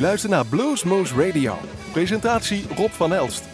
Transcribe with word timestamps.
U 0.00 0.02
luistert 0.02 0.32
naar 0.32 0.46
Bluesmoose 0.46 1.26
Radio. 1.26 1.54
Presentatie 1.92 2.64
Rob 2.76 2.90
van 2.90 3.14
Elst. 3.14 3.44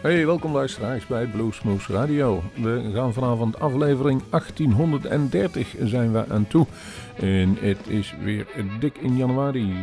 Hey, 0.00 0.26
welkom 0.26 0.52
luisteraars 0.52 1.06
bij 1.06 1.26
Bluesmoose 1.26 1.92
Radio. 1.92 2.42
We 2.54 2.90
gaan 2.94 3.12
vanavond 3.12 3.60
aflevering 3.60 4.22
1830 4.30 5.74
zijn 5.84 6.12
we 6.12 6.24
aan 6.28 6.46
toe. 6.46 6.66
En 7.16 7.56
het 7.60 7.78
is 7.86 8.14
weer 8.22 8.46
dik 8.80 8.98
in 8.98 9.16
januari. 9.16 9.74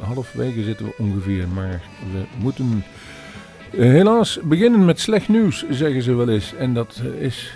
Halfwege 0.00 0.62
zitten 0.62 0.86
we 0.86 0.94
ongeveer, 0.98 1.48
maar 1.48 1.80
we 2.12 2.24
moeten 2.38 2.84
helaas 3.70 4.38
beginnen 4.42 4.84
met 4.84 5.00
slecht 5.00 5.28
nieuws, 5.28 5.64
zeggen 5.68 6.02
ze 6.02 6.14
wel 6.14 6.28
eens. 6.28 6.54
En 6.54 6.74
dat 6.74 7.02
is 7.18 7.52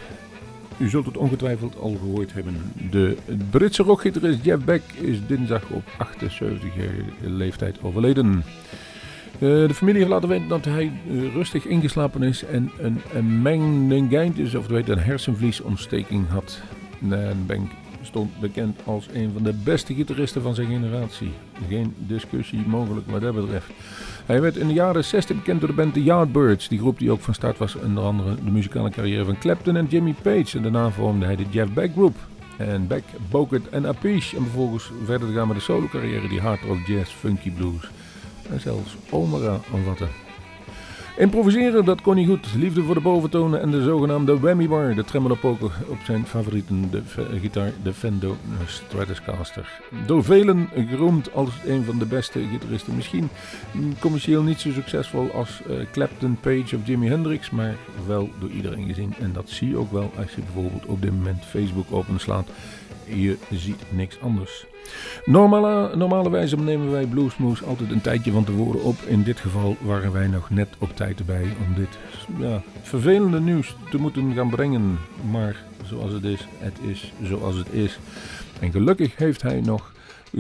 u 0.79 0.89
zult 0.89 1.07
het 1.07 1.17
ongetwijfeld 1.17 1.79
al 1.79 1.97
gehoord 2.01 2.33
hebben. 2.33 2.73
De 2.91 3.17
Britse 3.51 3.83
rockgitarist 3.83 4.45
Jeff 4.45 4.65
Beck 4.65 4.83
is 5.01 5.27
dinsdag 5.27 5.63
op 5.71 5.83
78-jarige 5.83 7.03
leeftijd 7.21 7.83
overleden. 7.83 8.45
Eh, 9.35 9.41
de 9.41 9.75
familie 9.75 9.99
heeft 9.99 10.13
laten 10.13 10.29
weten 10.29 10.49
dat 10.49 10.65
hij 10.65 10.93
eh, 11.09 11.35
rustig 11.35 11.67
ingeslapen 11.67 12.23
is 12.23 12.45
en 12.45 12.71
een, 12.79 13.01
een 13.15 13.43
meningitis, 13.43 14.55
of 14.55 14.67
weet, 14.67 14.89
een 14.89 14.99
hersenvliesontsteking 14.99 16.29
had. 16.29 16.61
Beck 17.47 17.61
bekend 18.41 18.81
als 18.85 19.09
een 19.13 19.31
van 19.33 19.43
de 19.43 19.53
beste 19.53 19.95
gitaristen 19.95 20.43
van 20.43 20.55
zijn 20.55 20.67
generatie. 20.67 21.31
Geen 21.69 21.95
discussie 21.99 22.67
mogelijk 22.67 23.11
wat 23.11 23.21
dat 23.21 23.35
betreft. 23.35 23.67
Hij 24.27 24.41
werd 24.41 24.57
in 24.57 24.67
de 24.67 24.73
jaren 24.73 25.05
60 25.05 25.37
bekend 25.37 25.61
door 25.61 25.69
de 25.69 25.75
band 25.75 25.95
The 25.95 26.03
Yardbirds. 26.03 26.69
Die 26.69 26.79
groep 26.79 26.99
die 26.99 27.11
ook 27.11 27.21
van 27.21 27.35
start 27.35 27.59
was 27.59 27.75
onder 27.75 28.05
andere 28.05 28.35
de 28.45 28.51
muzikale 28.51 28.91
carrière 28.91 29.25
van 29.25 29.39
Clapton 29.39 29.77
en 29.77 29.87
Jimmy 29.87 30.15
Page. 30.23 30.57
En 30.57 30.63
daarna 30.63 30.91
vormde 30.91 31.25
hij 31.25 31.37
de 31.37 31.45
Jeff 31.51 31.73
Beck 31.73 31.93
Group. 31.93 32.17
En 32.59 32.87
Beck, 32.87 33.05
Bogut 33.31 33.69
en 33.69 33.87
Apish. 33.87 34.35
En 34.35 34.43
vervolgens 34.43 34.91
verder 35.05 35.29
te 35.29 35.35
gaan 35.35 35.49
met 35.49 35.57
de 35.57 35.63
solo 35.63 35.87
carrière 35.87 36.29
die 36.29 36.41
hard 36.41 36.61
rock, 36.61 36.87
jazz, 36.87 37.11
funky 37.11 37.51
blues 37.51 37.91
en 38.51 38.61
zelfs 38.61 38.97
Omara 39.11 39.61
omvatte. 39.73 40.24
Improviseren, 41.17 41.85
dat 41.85 42.01
kon 42.01 42.17
hij 42.17 42.25
goed. 42.25 42.47
Liefde 42.57 42.83
voor 42.83 42.95
de 42.95 43.01
boventonen 43.01 43.61
en 43.61 43.71
de 43.71 43.83
zogenaamde 43.83 44.39
whammy 44.39 44.69
bar. 44.69 44.95
De 44.95 45.05
tremolo 45.05 45.35
poker 45.35 45.71
op 45.89 45.99
zijn 46.05 46.27
favorieten, 46.27 46.91
de 46.91 47.03
gitaar, 47.41 47.73
de 47.83 47.93
Fender 47.93 48.31
Stratocaster. 48.67 49.81
Door 50.07 50.25
velen 50.25 50.69
geroemd 50.89 51.33
als 51.33 51.51
een 51.67 51.85
van 51.85 51.99
de 51.99 52.07
beste 52.07 52.41
gitaristen. 52.53 52.97
Misschien 52.97 53.29
commercieel 53.99 54.43
niet 54.43 54.61
zo 54.61 54.71
succesvol 54.71 55.33
als 55.33 55.61
uh, 55.71 55.77
Clapton, 55.93 56.39
Page 56.41 56.77
of 56.77 56.87
Jimi 56.87 57.09
Hendrix. 57.09 57.51
Maar 57.51 57.75
wel 58.07 58.31
door 58.39 58.51
iedereen 58.51 58.87
gezien. 58.87 59.15
En 59.21 59.33
dat 59.33 59.49
zie 59.49 59.69
je 59.69 59.77
ook 59.77 59.93
wel 59.93 60.13
als 60.17 60.35
je 60.35 60.41
bijvoorbeeld 60.41 60.87
op 60.87 61.03
dit 61.03 61.13
moment 61.13 61.45
Facebook 61.45 61.87
openslaat. 61.91 62.49
Je 63.07 63.37
ziet 63.51 63.83
niks 63.91 64.21
anders. 64.21 64.67
Normale, 65.25 65.97
normale 65.97 66.31
wijze 66.31 66.57
nemen 66.57 66.91
wij 66.91 67.07
Bluesmoes 67.07 67.63
altijd 67.63 67.91
een 67.91 68.01
tijdje 68.01 68.33
van 68.33 68.45
tevoren 68.45 68.83
op. 68.83 68.97
In 69.07 69.23
dit 69.23 69.41
geval 69.41 69.77
waren 69.81 70.13
wij 70.13 70.27
nog 70.27 70.51
net 70.51 70.69
op 70.79 70.97
tijd 70.97 71.19
erbij 71.19 71.43
om 71.67 71.75
dit 71.75 71.99
ja, 72.39 72.63
vervelende 72.83 73.41
nieuws 73.41 73.77
te 73.91 73.99
moeten 73.99 74.35
gaan 74.35 74.51
brengen. 74.51 74.99
Maar 75.31 75.65
zoals 75.85 76.13
het 76.13 76.25
is, 76.25 76.47
het 76.59 76.79
is 76.83 77.13
zoals 77.23 77.57
het 77.57 77.73
is. 77.73 77.99
En 78.61 78.71
gelukkig 78.71 79.17
heeft 79.17 79.43
hij 79.43 79.61
nog 79.61 79.93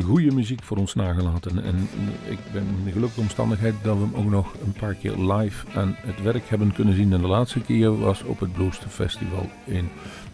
goede 0.02 0.34
muziek 0.34 0.62
voor 0.62 0.76
ons 0.76 0.94
nagelaten. 0.94 1.64
En 1.64 1.88
ik 2.28 2.38
ben 2.52 2.62
in 2.78 2.84
de 2.84 2.92
gelukkige 2.92 3.20
omstandigheid 3.20 3.74
dat 3.82 3.96
we 3.96 4.02
hem 4.02 4.14
ook 4.14 4.30
nog 4.30 4.54
een 4.64 4.72
paar 4.72 4.94
keer 4.94 5.16
live 5.16 5.66
aan 5.74 5.96
het 5.98 6.22
werk 6.22 6.48
hebben 6.48 6.72
kunnen 6.72 6.94
zien. 6.94 7.12
En 7.12 7.20
de 7.20 7.26
laatste 7.26 7.60
keer 7.60 7.98
was 7.98 8.22
op 8.22 8.40
het 8.40 8.52
Blues 8.52 8.78
Festival 8.88 9.50
in 9.64 9.88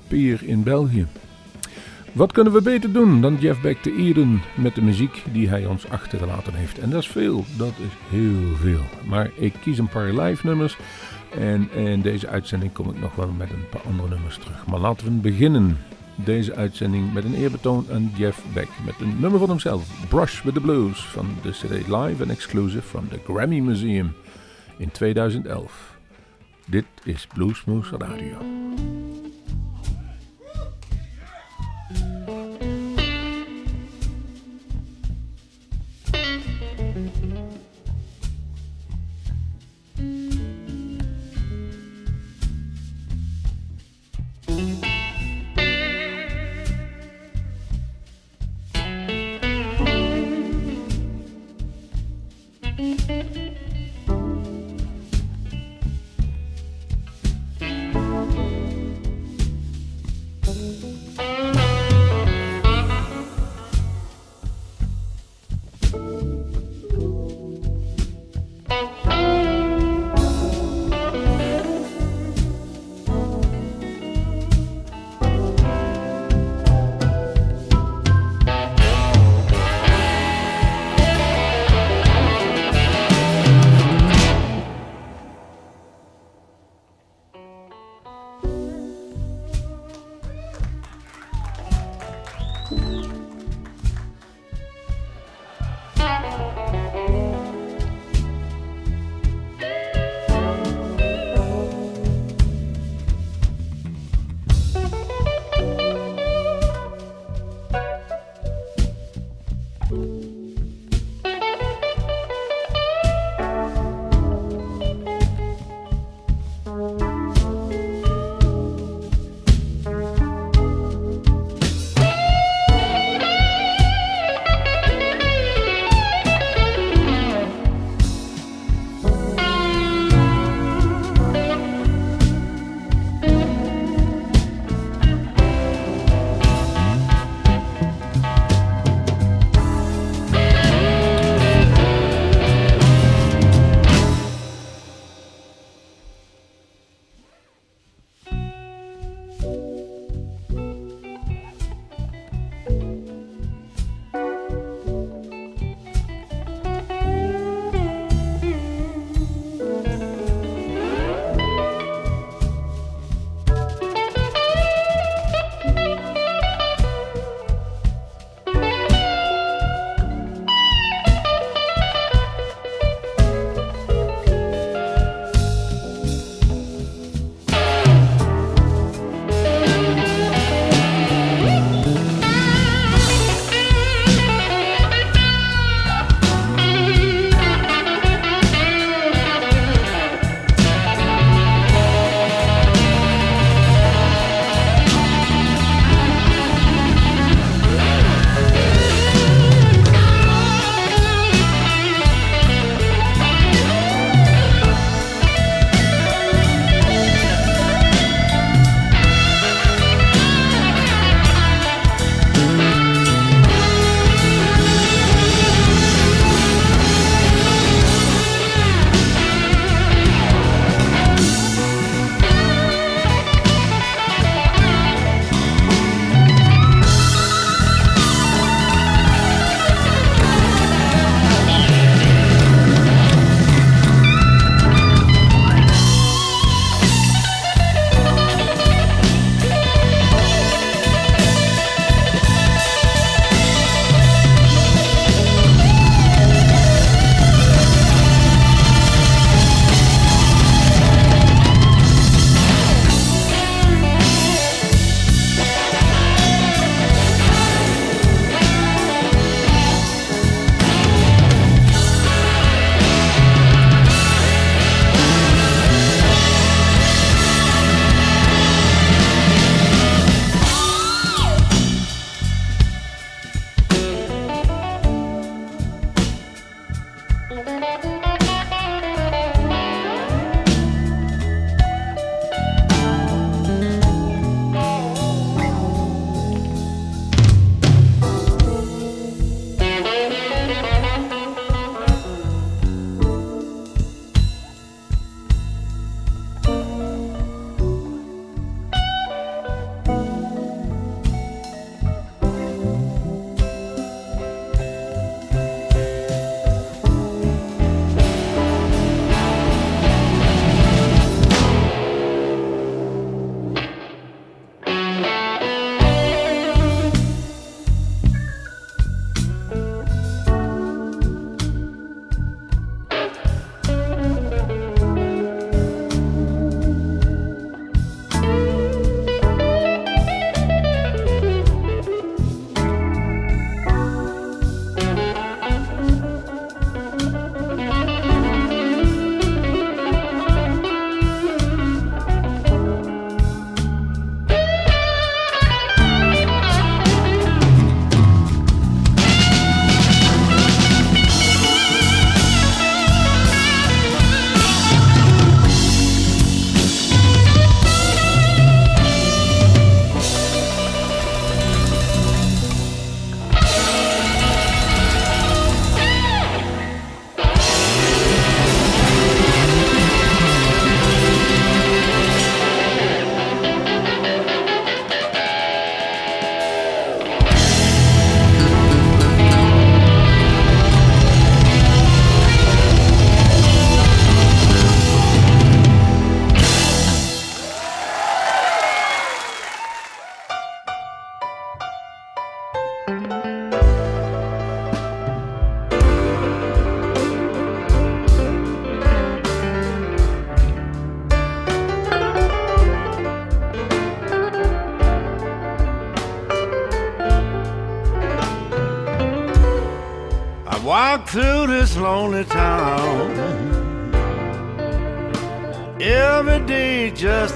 Pier 0.08 0.42
in 0.42 0.62
België. 0.62 1.06
Wat 2.12 2.32
kunnen 2.32 2.52
we 2.52 2.62
beter 2.62 2.92
doen 2.92 3.20
dan 3.20 3.36
Jeff 3.36 3.60
Beck 3.60 3.82
te 3.82 3.96
eren 3.96 4.42
met 4.54 4.74
de 4.74 4.82
muziek 4.82 5.22
die 5.32 5.48
hij 5.48 5.66
ons 5.66 5.88
achtergelaten 5.88 6.54
heeft? 6.54 6.78
En 6.78 6.90
dat 6.90 7.02
is 7.02 7.08
veel, 7.08 7.44
dat 7.56 7.72
is 7.78 8.18
heel 8.18 8.56
veel. 8.56 8.80
Maar 9.04 9.30
ik 9.34 9.54
kies 9.60 9.78
een 9.78 9.88
paar 9.88 10.12
live 10.12 10.46
nummers 10.46 10.76
en 11.38 11.70
in 11.72 12.00
deze 12.00 12.28
uitzending 12.28 12.72
kom 12.72 12.90
ik 12.90 13.00
nog 13.00 13.14
wel 13.14 13.30
met 13.38 13.50
een 13.50 13.68
paar 13.70 13.82
andere 13.86 14.08
nummers 14.08 14.38
terug. 14.38 14.66
Maar 14.66 14.80
laten 14.80 15.06
we 15.06 15.12
beginnen 15.12 15.78
deze 16.14 16.54
uitzending 16.54 17.12
met 17.12 17.24
een 17.24 17.34
eerbetoon 17.34 17.86
aan 17.92 18.12
Jeff 18.16 18.44
Beck 18.54 18.68
met 18.84 18.94
een 19.00 19.20
nummer 19.20 19.38
van 19.38 19.48
hemzelf, 19.48 20.08
Brush 20.08 20.42
with 20.42 20.54
the 20.54 20.60
Blues, 20.60 21.00
van 21.04 21.26
de 21.42 21.50
CD 21.50 21.88
Live 21.88 22.22
en 22.22 22.30
Exclusive 22.30 22.86
van 22.86 23.06
de 23.10 23.20
Grammy 23.24 23.58
Museum 23.58 24.12
in 24.76 24.90
2011. 24.90 25.98
Dit 26.66 26.86
is 27.04 27.26
Bluesmoose 27.34 27.96
Radio. 27.96 28.36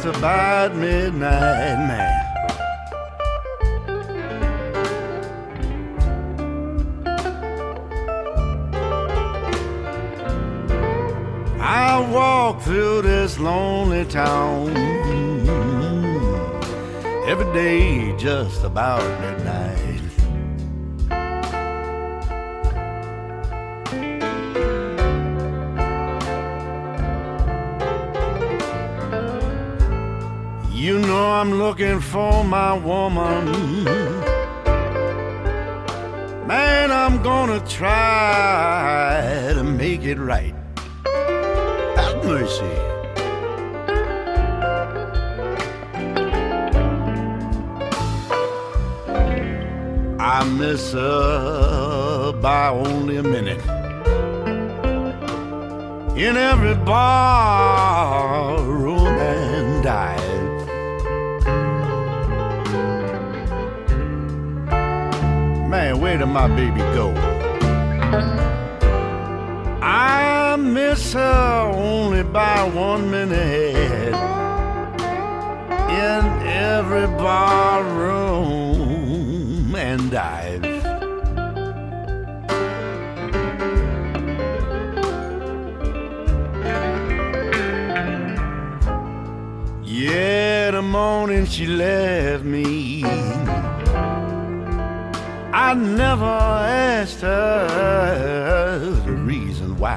Just 0.05 0.19
about 0.19 0.75
midnight, 0.77 1.79
man. 1.89 2.21
I 11.59 12.07
walk 12.13 12.61
through 12.61 13.03
this 13.03 13.39
lonely 13.39 14.05
town 14.05 14.77
every 17.27 17.51
day 17.55 18.15
just 18.19 18.63
about 18.63 19.03
midnight. 19.21 19.84
You 30.85 30.99
know 30.99 31.31
I'm 31.31 31.55
looking 31.55 31.99
for 31.99 32.45
my 32.45 32.75
woman. 32.75 33.47
Man, 36.47 36.93
I'm 36.93 37.23
gonna 37.23 37.59
try 37.67 39.51
to 39.55 39.65
make 39.65 40.05
it 40.05 40.19
right. 40.19 40.55
Have 41.97 42.23
mercy. 42.27 42.77
I 50.21 50.45
miss 50.59 50.93
her 50.93 52.33
by 52.43 52.69
only 52.69 53.17
a 53.17 53.23
minute. 53.23 53.65
In 56.19 56.37
every 56.37 56.75
bar, 56.75 58.61
where 66.15 66.25
did 66.25 66.33
my 66.33 66.47
baby 66.47 66.79
go? 66.95 67.13
I 69.83 70.55
miss 70.57 71.13
her 71.13 71.73
only 71.75 72.23
by 72.23 72.63
one 72.69 73.11
minute. 73.11 74.15
In 75.91 76.25
every 76.47 77.09
bar 77.19 77.83
room 77.99 79.75
and 79.75 80.09
dive. 80.13 80.65
Yeah, 89.83 90.71
the 90.71 90.83
morning 90.83 91.47
she 91.47 91.67
left 91.67 92.45
me. 92.45 92.94
I 95.67 95.73
never 95.73 96.27
asked 96.27 97.23
her 97.23 98.79
the 99.07 99.13
reason 99.13 99.79
why. 99.79 99.97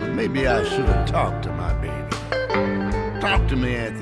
Maybe 0.00 0.46
I 0.46 0.62
should 0.62 0.84
have 0.84 1.08
talked 1.08 1.44
to 1.44 1.52
my 1.52 1.72
baby. 1.80 3.20
Talk 3.22 3.48
to 3.48 3.56
me, 3.56 3.74
Anthony, 3.74 4.01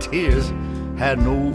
tears 0.00 0.52
had 0.98 1.18
nowhere 1.18 1.47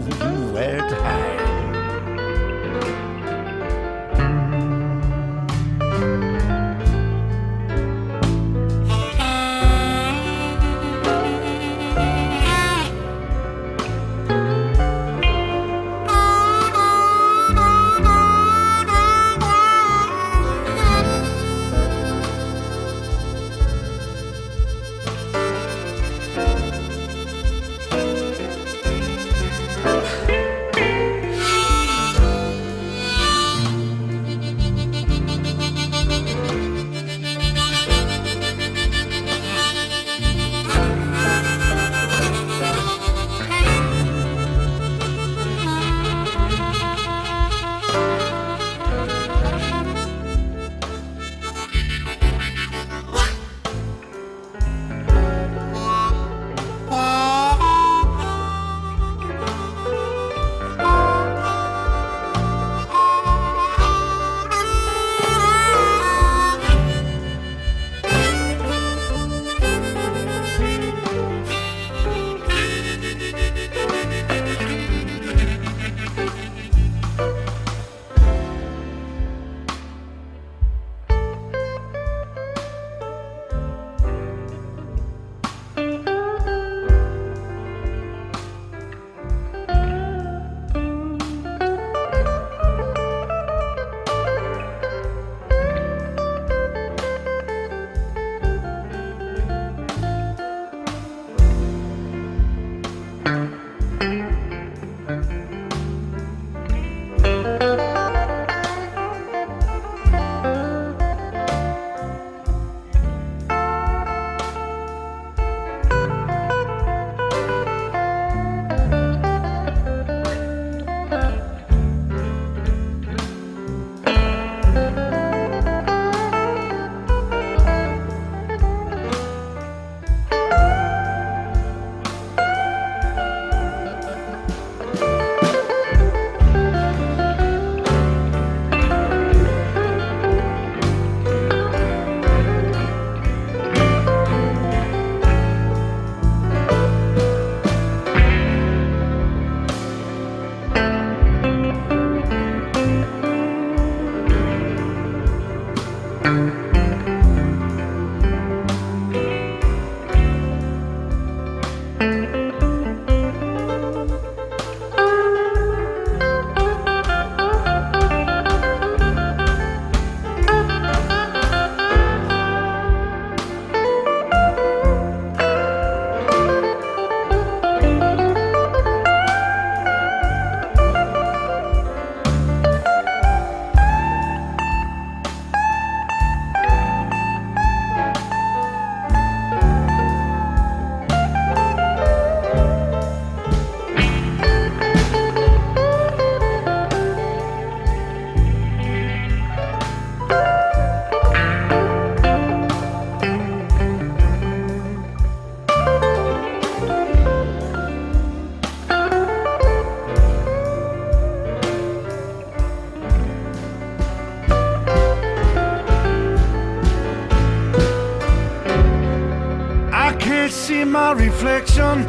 still 220.48 220.62
see 220.66 220.84
my 220.84 221.12
reflection 221.12 222.00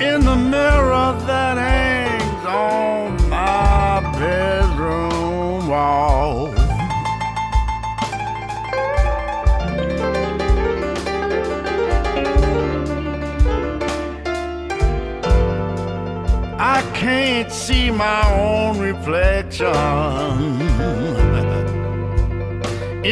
in 0.00 0.24
the 0.24 0.36
mirror 0.36 1.12
that 1.26 1.58
hangs 1.58 2.46
on 2.46 3.28
my 3.28 4.00
bedroom 4.18 5.68
wall. 5.68 6.54
I 16.58 16.82
can't 16.94 17.52
see 17.52 17.90
my 17.90 18.22
own 18.32 18.78
reflection 18.78 20.69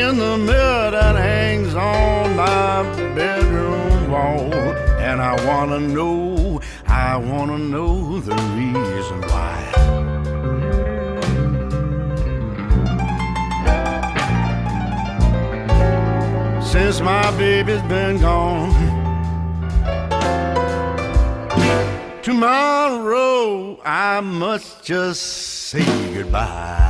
in 0.00 0.18
the 0.18 0.38
mirror 0.38 0.90
that 0.90 1.16
hangs 1.16 1.74
on 1.74 2.36
my 2.36 2.82
bedroom 3.14 4.10
wall. 4.10 4.52
And 5.00 5.20
I 5.20 5.34
wanna 5.46 5.80
know, 5.80 6.60
I 6.86 7.16
wanna 7.16 7.58
know 7.58 8.20
the 8.20 8.34
reason 8.34 9.20
why. 9.30 9.56
Since 16.62 17.00
my 17.00 17.30
baby's 17.38 17.82
been 17.82 18.20
gone, 18.20 18.74
tomorrow 22.22 23.80
I 23.84 24.20
must 24.20 24.84
just 24.84 25.22
say 25.70 25.84
goodbye. 26.14 26.87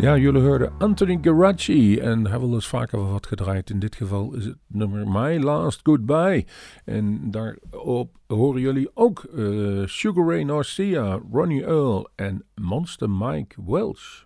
Ja, 0.00 0.16
jullie 0.16 0.42
hoorden 0.42 0.72
Anthony 0.78 1.18
Garaci 1.22 1.98
en 1.98 2.26
hebben 2.26 2.48
we 2.48 2.54
eens 2.54 2.68
vaker 2.68 3.10
wat 3.10 3.26
gedraaid. 3.26 3.70
In 3.70 3.78
dit 3.78 3.96
geval 3.96 4.34
is 4.34 4.44
het 4.44 4.56
nummer 4.66 5.08
My 5.08 5.38
Last 5.38 5.80
Goodbye. 5.82 6.46
En 6.84 7.30
daarop 7.30 8.16
horen 8.26 8.60
jullie 8.60 8.90
ook 8.94 9.26
uh, 9.34 9.86
Sugar 9.86 10.26
Ray 10.26 10.44
Garcia, 10.44 11.20
Ronnie 11.32 11.64
Earl 11.64 12.08
en 12.14 12.44
Monster 12.54 13.10
Mike 13.10 13.62
Welsh. 13.66 14.22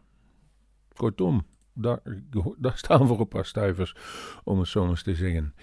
Kortom, 0.92 1.46
daar, 1.72 2.00
daar 2.58 2.76
staan 2.76 3.06
we 3.06 3.18
een 3.18 3.28
paar 3.28 3.46
stuivers, 3.46 3.96
om 4.44 4.58
het 4.58 4.68
zo 4.68 4.88
eens 4.88 5.02
te 5.02 5.14
zeggen. 5.14 5.54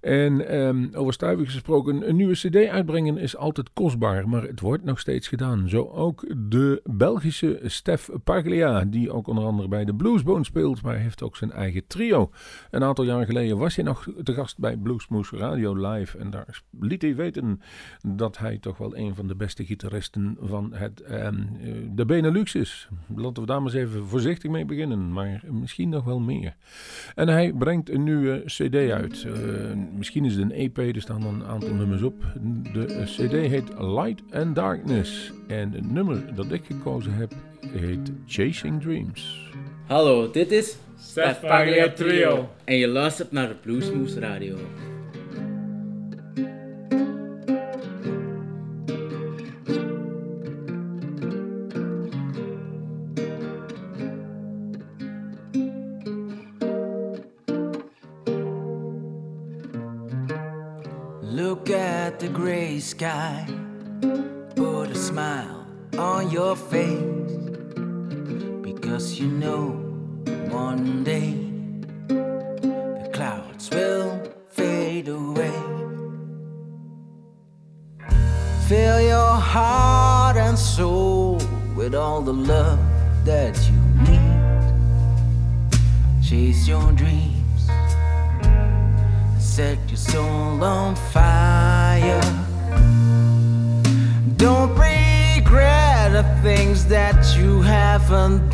En 0.00 0.56
um, 0.58 0.90
over 0.94 1.46
gesproken, 1.46 2.08
een 2.08 2.16
nieuwe 2.16 2.34
CD 2.34 2.56
uitbrengen 2.56 3.18
is 3.18 3.36
altijd 3.36 3.72
kostbaar, 3.72 4.28
maar 4.28 4.42
het 4.42 4.60
wordt 4.60 4.84
nog 4.84 4.98
steeds 4.98 5.28
gedaan. 5.28 5.68
Zo 5.68 5.82
ook 5.82 6.24
de 6.36 6.80
Belgische 6.84 7.60
Stef 7.64 8.10
Paglia, 8.24 8.84
die 8.84 9.12
ook 9.12 9.26
onder 9.26 9.44
andere 9.44 9.68
bij 9.68 9.84
de 9.84 9.94
Bluesbone 9.94 10.44
speelt, 10.44 10.82
maar 10.82 10.96
heeft 10.96 11.22
ook 11.22 11.36
zijn 11.36 11.52
eigen 11.52 11.86
trio. 11.86 12.30
Een 12.70 12.84
aantal 12.84 13.04
jaar 13.04 13.24
geleden 13.24 13.58
was 13.58 13.76
hij 13.76 13.84
nog 13.84 14.08
te 14.22 14.34
gast 14.34 14.58
bij 14.58 14.76
Bluesmoose 14.76 15.36
Radio 15.36 15.90
Live 15.90 16.18
en 16.18 16.30
daar 16.30 16.62
liet 16.80 17.02
hij 17.02 17.14
weten 17.14 17.60
dat 18.06 18.38
hij 18.38 18.58
toch 18.58 18.78
wel 18.78 18.96
een 18.96 19.14
van 19.14 19.26
de 19.26 19.36
beste 19.36 19.64
gitaristen 19.64 20.36
van 20.40 20.72
het, 20.74 21.02
um, 21.10 21.48
de 21.94 22.04
Benelux 22.04 22.54
is. 22.54 22.88
Laten 23.16 23.42
we 23.42 23.48
daar 23.48 23.62
maar 23.62 23.74
eens 23.74 23.82
even 23.82 24.06
voorzichtig 24.06 24.50
mee 24.50 24.64
beginnen, 24.64 25.12
maar 25.12 25.42
misschien 25.50 25.88
nog 25.88 26.04
wel 26.04 26.20
meer. 26.20 26.56
En 27.14 27.28
hij 27.28 27.52
brengt 27.52 27.90
een 27.90 28.04
nieuwe 28.04 28.42
CD 28.44 28.74
uit. 28.74 29.24
Uh, 29.26 29.86
misschien 29.96 30.24
is 30.24 30.34
het 30.34 30.42
een 30.42 30.52
EP, 30.52 30.78
er 30.78 31.00
staan 31.00 31.20
dan 31.20 31.34
een 31.34 31.46
aantal 31.46 31.74
nummers 31.74 32.02
op. 32.02 32.14
De 32.72 33.02
CD 33.04 33.32
heet 33.32 33.68
Light 33.78 34.22
and 34.32 34.54
Darkness. 34.54 35.32
En 35.46 35.72
het 35.72 35.92
nummer 35.92 36.34
dat 36.34 36.52
ik 36.52 36.64
gekozen 36.64 37.12
heb 37.12 37.32
heet 37.60 38.12
Chasing 38.26 38.82
Dreams. 38.82 39.50
Hallo, 39.86 40.30
dit 40.30 40.50
is 40.50 40.76
Stef 40.98 41.40
Paglia 41.40 41.92
Trio. 41.92 42.48
En 42.64 42.76
je 42.76 42.88
luistert 42.88 43.32
naar 43.32 43.48
de 43.48 43.54
Bluesmoose 43.54 44.20
Radio. 44.20 44.56
Sky. 62.98 63.67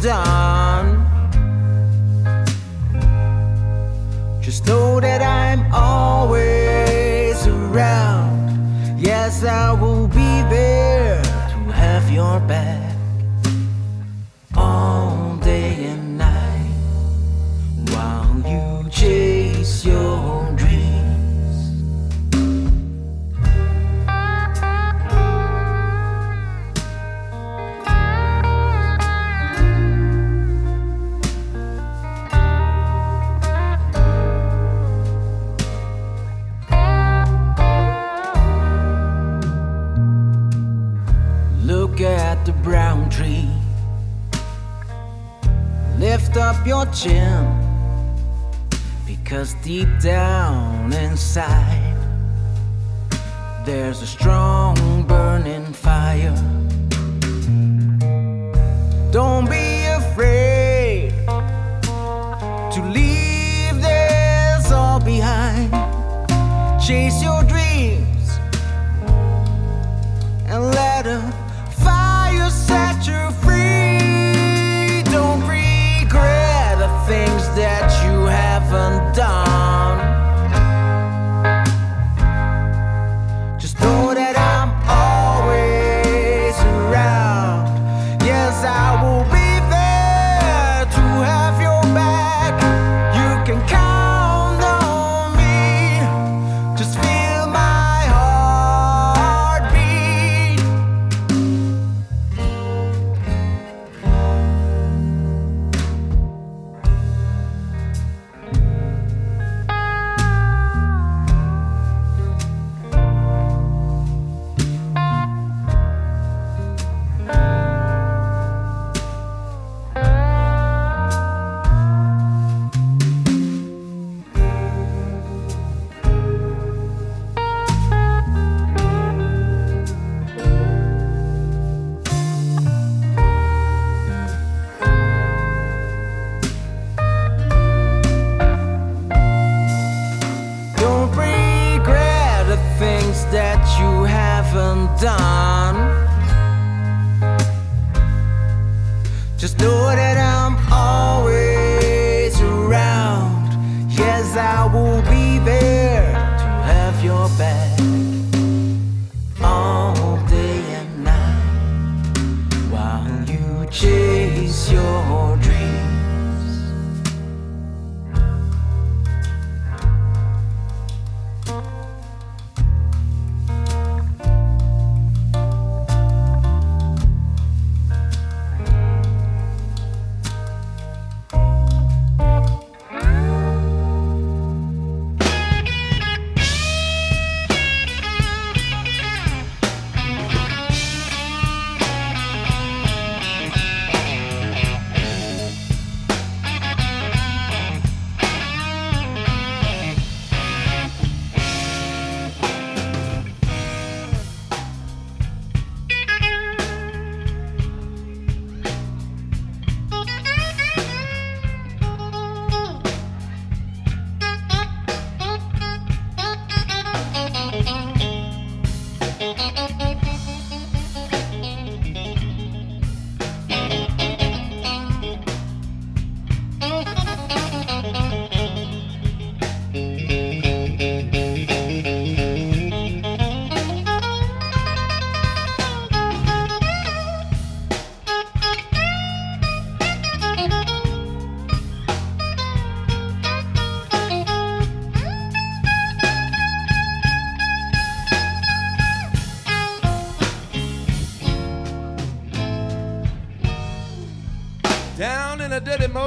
Done. 0.04 1.00
Just 4.42 4.66
know 4.66 5.00
that 5.00 5.22
I'm 5.22 5.64
always 5.72 7.46
around. 7.46 9.00
Yes, 9.00 9.44
I 9.44 9.72
will 9.72 10.06
be 10.06 10.32
there 10.52 11.22
to 11.22 11.72
have 11.72 12.10
your 12.10 12.38
back 12.40 12.83
chin. 46.94 47.44
Because 49.06 49.54
deep 49.64 49.88
down 50.00 50.92
inside, 50.92 51.96
there's 53.66 54.00
a 54.02 54.06
strong 54.06 55.04
burning 55.06 55.72
fire. 55.72 56.34
Don't 59.10 59.50
be 59.50 59.73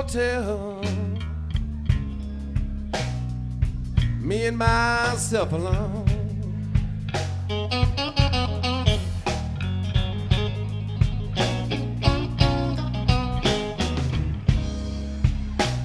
motel. 0.07 0.81
Me 4.21 4.45
and 4.45 4.57
myself 4.57 5.51
alone. 5.51 6.05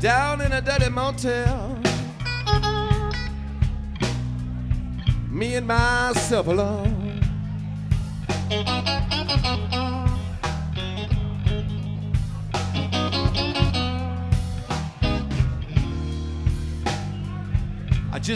Down 0.00 0.40
in 0.40 0.52
a 0.52 0.60
dirty 0.60 0.88
motel. 0.88 1.78
Me 5.30 5.54
and 5.56 5.66
myself 5.66 6.46
alone. 6.46 7.01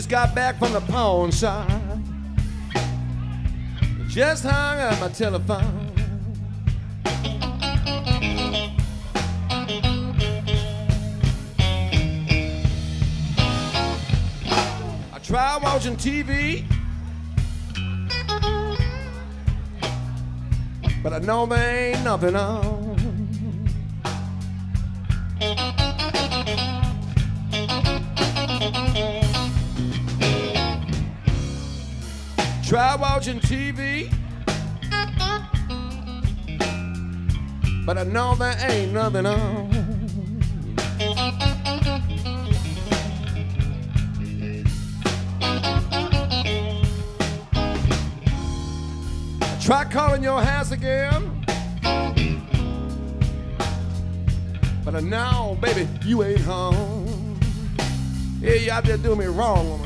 Just 0.07 0.11
got 0.11 0.35
back 0.37 0.57
from 0.59 0.73
the 0.73 0.81
pawn 0.93 1.33
shop. 1.33 1.69
Just 4.07 4.45
hung 4.45 4.79
up 4.79 5.01
my 5.01 5.09
telephone. 5.09 5.93
I 15.13 15.19
tried 15.25 15.63
watching 15.63 15.97
TV. 15.97 16.65
But 21.03 21.13
I 21.15 21.19
know 21.19 21.47
there 21.47 21.95
ain't 21.95 22.05
nothing 22.05 22.37
on. 22.37 22.76
Watching 33.27 33.41
TV. 33.41 34.13
But 37.85 37.99
I 37.99 38.05
know 38.05 38.35
there 38.37 38.57
ain't 38.71 38.93
nothing 38.93 39.27
on. 39.27 39.71
Try 49.61 49.85
calling 49.87 50.23
your 50.23 50.41
house 50.41 50.71
again. 50.71 51.45
But 54.85 55.03
now, 55.03 55.59
baby, 55.61 55.89
you 56.05 56.23
ain't 56.23 56.41
home. 56.41 57.41
Yeah, 58.41 58.77
out 58.77 58.85
there 58.85 58.97
doing 58.97 59.19
me 59.19 59.27
wrong, 59.27 59.69
woman. 59.69 59.86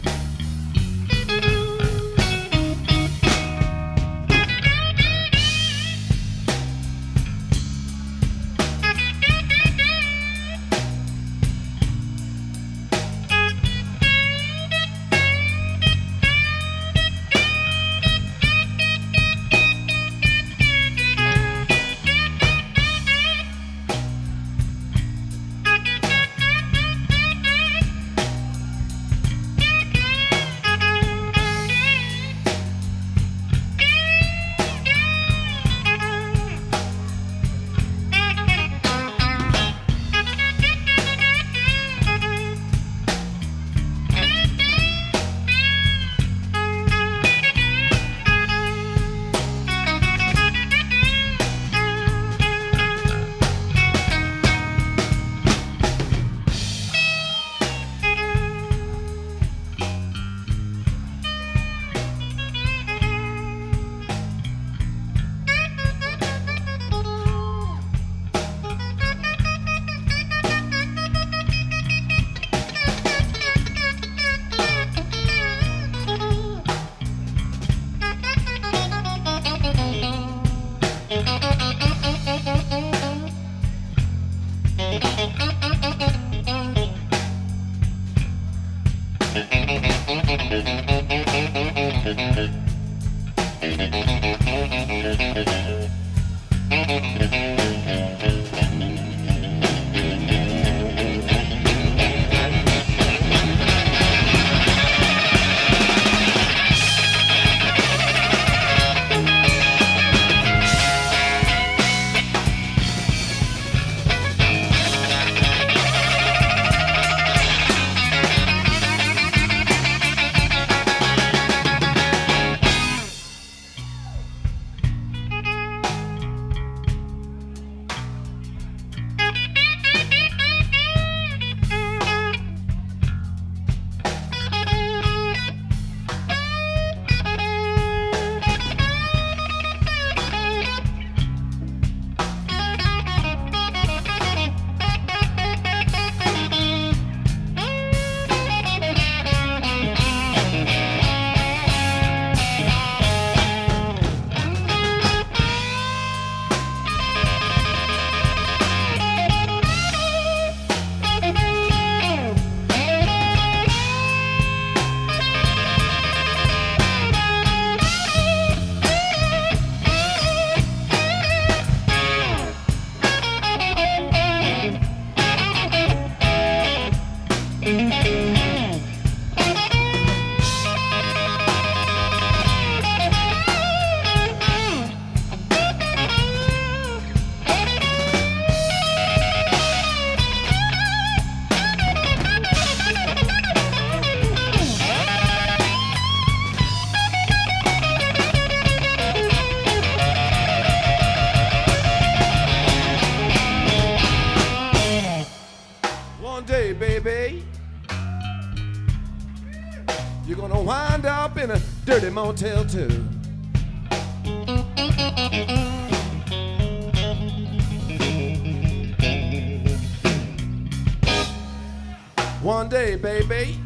One 222.50 222.68
day, 222.68 222.96
baby, 222.96 223.60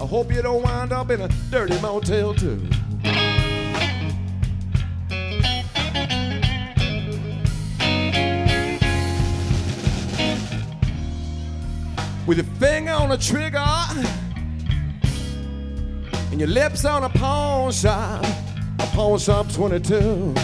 I 0.00 0.06
hope 0.06 0.32
you 0.32 0.40
don't 0.40 0.62
wind 0.62 0.92
up 0.92 1.10
in 1.10 1.20
a 1.20 1.28
dirty 1.50 1.76
motel 1.80 2.32
too. 2.32 2.62
with 12.24 12.38
your 12.38 12.46
finger 12.60 12.92
on 12.92 13.08
the 13.08 13.18
trigger 13.18 13.58
and 16.30 16.38
your 16.38 16.48
lips 16.48 16.84
on 16.84 17.02
a 17.02 17.08
pawn 17.08 17.72
shop, 17.72 18.24
a 18.78 18.86
pawn 18.94 19.18
shop 19.18 19.50
22. 19.52 20.34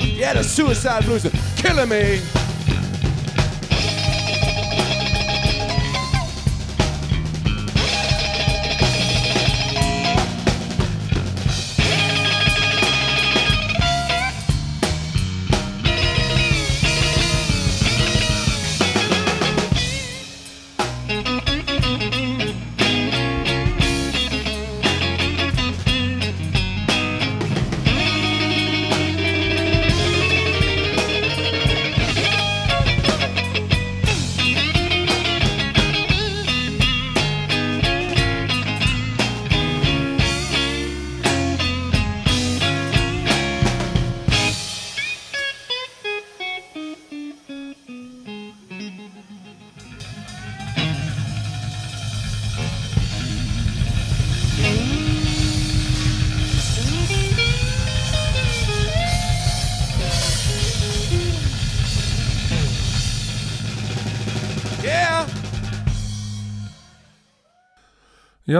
Yeah, 0.00 0.32
the 0.32 0.42
suicide 0.42 1.04
blues 1.04 1.26
killing 1.56 1.88
me. 1.88 2.35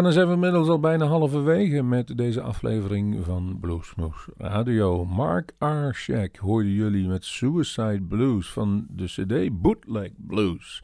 Dan 0.02 0.12
zijn 0.12 0.26
we 0.26 0.32
inmiddels 0.32 0.68
al 0.68 0.80
bijna 0.80 1.06
halverwege 1.06 1.82
met 1.82 2.16
deze 2.16 2.40
aflevering 2.40 3.24
van 3.24 3.58
Bluesmoes 3.60 4.28
Radio. 4.36 5.04
Mark 5.04 5.52
R. 5.58 5.92
Shack 5.92 6.36
hoorden 6.36 6.72
jullie 6.72 7.08
met 7.08 7.24
Suicide 7.24 8.02
Blues 8.02 8.52
van 8.52 8.86
de 8.90 9.04
CD 9.04 9.60
Bootleg 9.62 10.10
Blues. 10.16 10.82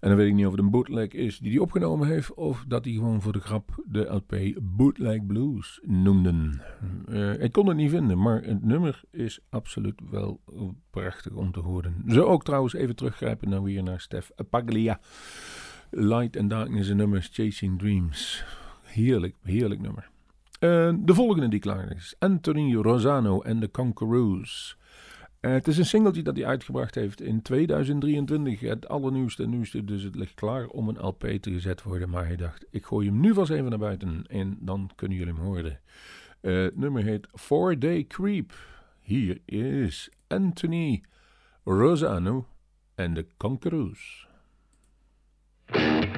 En 0.00 0.08
dan 0.08 0.18
weet 0.18 0.28
ik 0.28 0.34
niet 0.34 0.44
of 0.46 0.50
het 0.50 0.60
een 0.60 0.70
bootleg 0.70 1.08
is 1.08 1.38
die 1.38 1.50
hij 1.50 1.60
opgenomen 1.60 2.08
heeft, 2.08 2.34
of 2.34 2.64
dat 2.68 2.84
hij 2.84 2.94
gewoon 2.94 3.22
voor 3.22 3.32
de 3.32 3.40
grap 3.40 3.82
de 3.86 4.04
LP 4.04 4.36
Bootleg 4.62 5.26
Blues 5.26 5.80
noemde. 5.82 6.60
Uh, 7.08 7.42
ik 7.42 7.52
kon 7.52 7.66
het 7.66 7.76
niet 7.76 7.90
vinden, 7.90 8.22
maar 8.22 8.42
het 8.42 8.64
nummer 8.64 9.00
is 9.10 9.40
absoluut 9.48 10.00
wel 10.10 10.40
prachtig 10.90 11.32
om 11.32 11.52
te 11.52 11.60
horen. 11.60 12.04
Zo 12.06 12.24
ook 12.24 12.44
trouwens 12.44 12.74
even 12.74 12.96
teruggrijpen 12.96 13.48
naar 13.48 13.62
weer 13.62 13.82
naar 13.82 14.00
Stef 14.00 14.30
Paglia. 14.50 15.00
Light 15.90 16.36
and 16.36 16.50
Darkness 16.50 16.88
en 16.88 16.96
nummers 16.96 17.28
Chasing 17.32 17.78
Dreams. 17.78 18.44
Heerlijk, 18.82 19.34
heerlijk 19.42 19.80
nummer. 19.80 20.08
Uh, 20.60 20.94
de 20.98 21.14
volgende 21.14 21.48
die 21.48 21.60
klaar 21.60 21.96
is. 21.96 22.14
Anthony 22.18 22.74
Rosano 22.74 23.40
en 23.40 23.60
de 23.60 23.70
Conquerors. 23.70 24.76
Uh, 25.40 25.52
het 25.52 25.68
is 25.68 25.78
een 25.78 25.86
singeltje 25.86 26.22
dat 26.22 26.36
hij 26.36 26.46
uitgebracht 26.46 26.94
heeft 26.94 27.20
in 27.20 27.42
2023. 27.42 28.60
Het 28.60 28.88
allernieuwste 28.88 29.46
nieuwste, 29.46 29.84
dus 29.84 30.02
het 30.02 30.14
ligt 30.14 30.34
klaar 30.34 30.66
om 30.66 30.88
een 30.88 31.06
LP 31.06 31.26
te 31.40 31.50
gezet 31.50 31.82
worden. 31.82 32.10
Maar 32.10 32.26
hij 32.26 32.36
dacht, 32.36 32.66
ik 32.70 32.84
gooi 32.84 33.08
hem 33.08 33.20
nu 33.20 33.34
vast 33.34 33.50
even 33.50 33.70
naar 33.70 33.78
buiten 33.78 34.24
en 34.26 34.56
dan 34.60 34.90
kunnen 34.94 35.16
jullie 35.16 35.34
hem 35.34 35.42
horen. 35.42 35.80
Uh, 36.42 36.62
het 36.62 36.76
nummer 36.76 37.02
heet 37.02 37.28
Four 37.32 37.78
Day 37.78 38.04
Creep. 38.04 38.52
Hier 39.00 39.40
is 39.44 40.10
Anthony 40.26 41.02
Rosano 41.64 42.46
en 42.94 43.14
de 43.14 43.26
Conquerors. 43.36 44.28
thank 45.72 46.02
you 46.14 46.15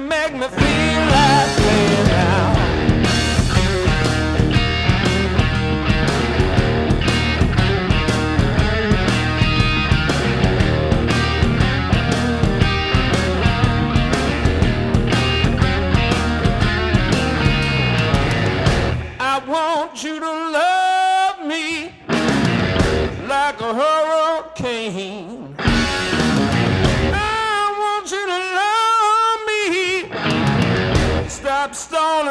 me 0.00 0.08
make 0.08 0.32
me 0.32 0.48
feel 0.48 1.00
like 1.14 1.50
playing 1.56 2.06
now. 2.06 2.54
I 19.20 19.42
want 19.46 20.02
you 20.02 20.18
to 20.18 20.26
love 20.26 21.46
me 21.46 21.92
like 23.28 23.60
a 23.60 23.74
hurricane. 23.74 25.33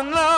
and 0.03 0.11
love. 0.11 0.32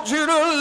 want 0.00 0.10
you 0.12 0.26
to 0.26 0.59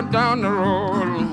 Her 0.00 0.10
down 0.10 0.40
the 0.40 0.48
road. 0.50 1.28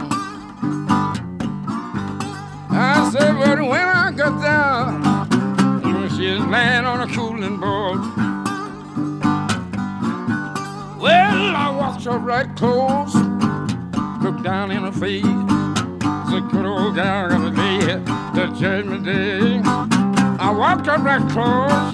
I 2.70 3.09
said, 3.13 3.34
but 3.38 3.59
when 3.61 3.88
I 3.88 4.11
got 4.11 4.41
there, 4.43 6.09
she's 6.09 6.39
laying 6.39 6.84
on 6.84 6.99
a 6.99 7.13
cooling 7.13 7.59
board. 7.61 7.99
Well, 10.99 11.55
I 11.55 11.70
walked 11.80 12.07
up 12.07 12.22
right 12.26 12.53
close, 12.57 13.15
looked 14.22 14.43
down 14.43 14.72
in 14.72 14.84
her 14.84 14.91
face. 14.91 15.24
The 15.24 16.45
good 16.51 16.65
old 16.65 16.95
gal 16.95 17.30
gonna 17.30 17.51
lay 17.51 17.80
the 18.36 18.47
judgment 18.59 19.05
day. 19.05 19.61
I 20.39 20.51
walked 20.51 20.89
up 20.89 21.05
right 21.05 21.26
close, 21.32 21.86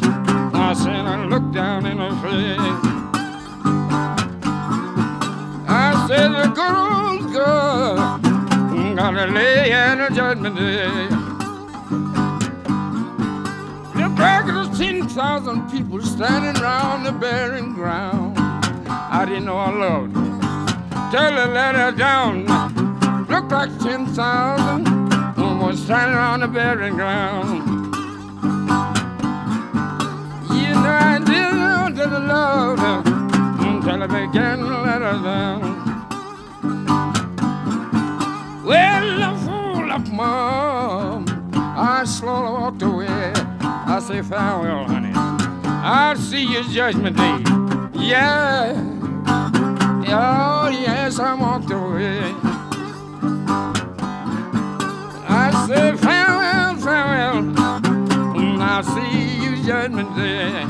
of 15.17 15.43
10,000 15.43 15.69
people 15.69 16.01
standing 16.01 16.59
around 16.61 17.03
the 17.03 17.11
burying 17.11 17.73
ground. 17.73 18.35
I 18.87 19.25
didn't 19.25 19.45
know 19.45 19.57
I 19.57 19.69
loved 19.71 20.15
her. 20.15 21.11
Till 21.11 21.21
I 21.21 21.45
let 21.45 21.75
her 21.75 21.91
down. 21.91 22.45
Looked 23.27 23.51
like 23.51 23.69
10,000 23.79 25.03
was 25.61 25.79
standing 25.83 26.15
around 26.17 26.39
the 26.39 26.47
burying 26.47 26.95
ground. 26.95 27.63
You 30.49 30.73
know 30.73 30.97
I 31.11 31.19
didn't 31.19 31.59
know 31.59 31.89
that 31.93 32.11
loved 32.27 32.81
her 32.81 33.03
until 33.67 34.03
I 34.03 34.07
began 34.07 34.57
to 34.59 34.81
let 34.81 35.01
her 35.01 35.19
down. 35.23 35.61
Well, 38.65 39.23
I 39.23 39.37
fool 39.45 39.91
up, 39.91 40.07
mom. 40.07 41.51
I 41.55 42.03
slowly 42.05 42.51
walked 42.51 42.81
away. 42.81 43.33
I 43.85 43.99
say 43.99 44.21
farewell, 44.23 44.85
honey. 44.85 45.02
I'll 45.85 46.15
see 46.15 46.45
you 46.45 46.63
judgment 46.69 47.17
day. 47.17 47.43
Yeah. 47.93 48.71
Oh, 49.27 50.69
yes, 50.71 51.19
I 51.19 51.33
walked 51.33 51.71
away. 51.71 52.33
I 55.27 55.65
say 55.67 55.97
farewell, 55.97 56.77
farewell. 56.77 57.37
And 58.39 58.63
I'll 58.63 58.83
see 58.83 59.43
you 59.43 59.61
judgment 59.65 60.15
day. 60.15 60.61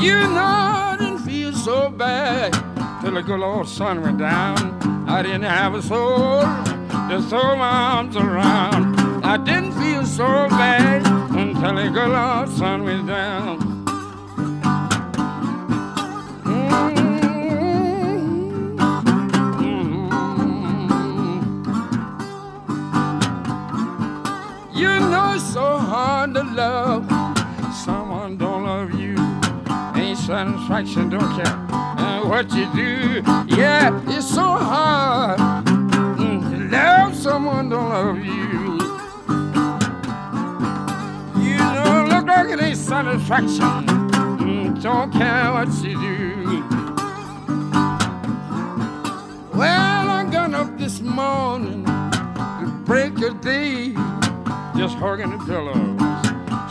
You 0.00 0.14
know 0.14 0.54
I 0.86 0.96
didn't 1.00 1.18
feel 1.18 1.52
so 1.52 1.90
bad 1.90 2.52
till 3.02 3.14
the 3.14 3.22
good 3.22 3.40
old 3.40 3.68
sun 3.68 4.02
went 4.02 4.18
down. 4.18 5.08
I 5.08 5.22
didn't 5.22 5.42
have 5.42 5.74
a 5.74 5.82
soul 5.82 6.42
to 7.08 7.20
throw 7.28 7.56
my 7.56 7.96
arms 7.96 8.14
around. 8.14 9.24
I 9.24 9.36
didn't 9.36 9.72
feel 9.72 10.06
so 10.06 10.48
bad 10.50 11.19
until 11.62 11.74
the 11.74 11.90
good 11.90 12.10
old 12.10 12.48
sun 12.48 12.84
went 12.84 13.06
down. 13.06 13.58
You 24.72 25.00
know 25.00 25.34
it's 25.34 25.52
so 25.52 25.76
hard 25.76 26.32
to 26.32 26.44
love 26.44 27.06
someone 27.84 28.38
don't 28.38 28.64
love 28.64 28.94
you. 28.94 29.16
Ain't 29.96 30.16
satisfaction, 30.16 31.10
don't 31.10 31.20
care 31.36 31.56
uh, 31.72 32.26
what 32.26 32.50
you 32.54 32.72
do. 32.74 33.22
Yeah, 33.54 34.00
it's 34.06 34.26
so 34.26 34.42
hard 34.42 35.38
mm, 35.38 36.72
love 36.72 37.14
someone 37.14 37.68
don't 37.68 37.90
love. 37.90 38.24
You 38.24 38.59
ain't 42.58 42.76
satisfaction. 42.76 43.86
Don't 44.80 45.12
care 45.12 45.52
what 45.52 45.68
you 45.84 46.00
do. 46.00 46.64
Well, 49.54 50.10
I 50.10 50.26
got 50.32 50.54
up 50.54 50.78
this 50.78 51.00
morning 51.00 51.84
to 51.84 52.82
break 52.84 53.18
a 53.18 53.30
day, 53.34 53.92
just 54.76 54.96
hugging 54.96 55.30
the 55.30 55.38
pillows. 55.44 56.00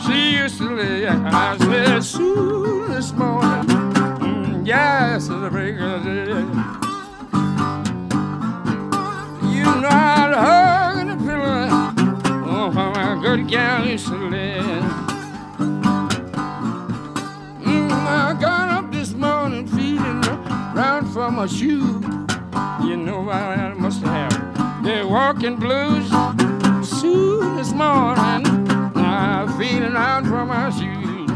She 0.04 0.36
used 0.36 0.58
to 0.58 0.74
lay, 0.74 1.06
I 1.06 1.56
said, 1.56 2.00
soon 2.04 2.90
this 2.90 3.12
morning, 3.12 3.68
mm, 4.18 4.66
yes, 4.66 5.28
it's 5.28 5.30
a 5.30 5.50
break 5.50 5.78
of 5.78 6.02
day. 6.04 6.44
You 9.54 9.64
know 9.80 9.88
I'd 9.88 10.34
hug 10.34 11.06
the 11.06 11.16
pillow, 11.24 11.68
oh, 12.44 12.70
how 12.70 12.90
my 12.90 13.22
good 13.22 13.46
gal 13.46 13.86
used 13.86 14.08
to 14.08 14.16
lay. 14.16 14.79
My 21.30 21.46
shoe. 21.46 22.00
You 22.82 22.96
know 22.96 23.30
I 23.30 23.72
must 23.74 24.02
have 24.02 24.82
the 24.82 25.06
walking 25.08 25.56
blues. 25.56 26.08
Soon 26.88 27.56
this 27.56 27.72
morning, 27.72 28.46
I'm 28.96 29.48
feeling 29.58 29.94
out 29.94 30.24
for 30.24 30.44
my 30.44 30.70
shoes. 30.70 31.30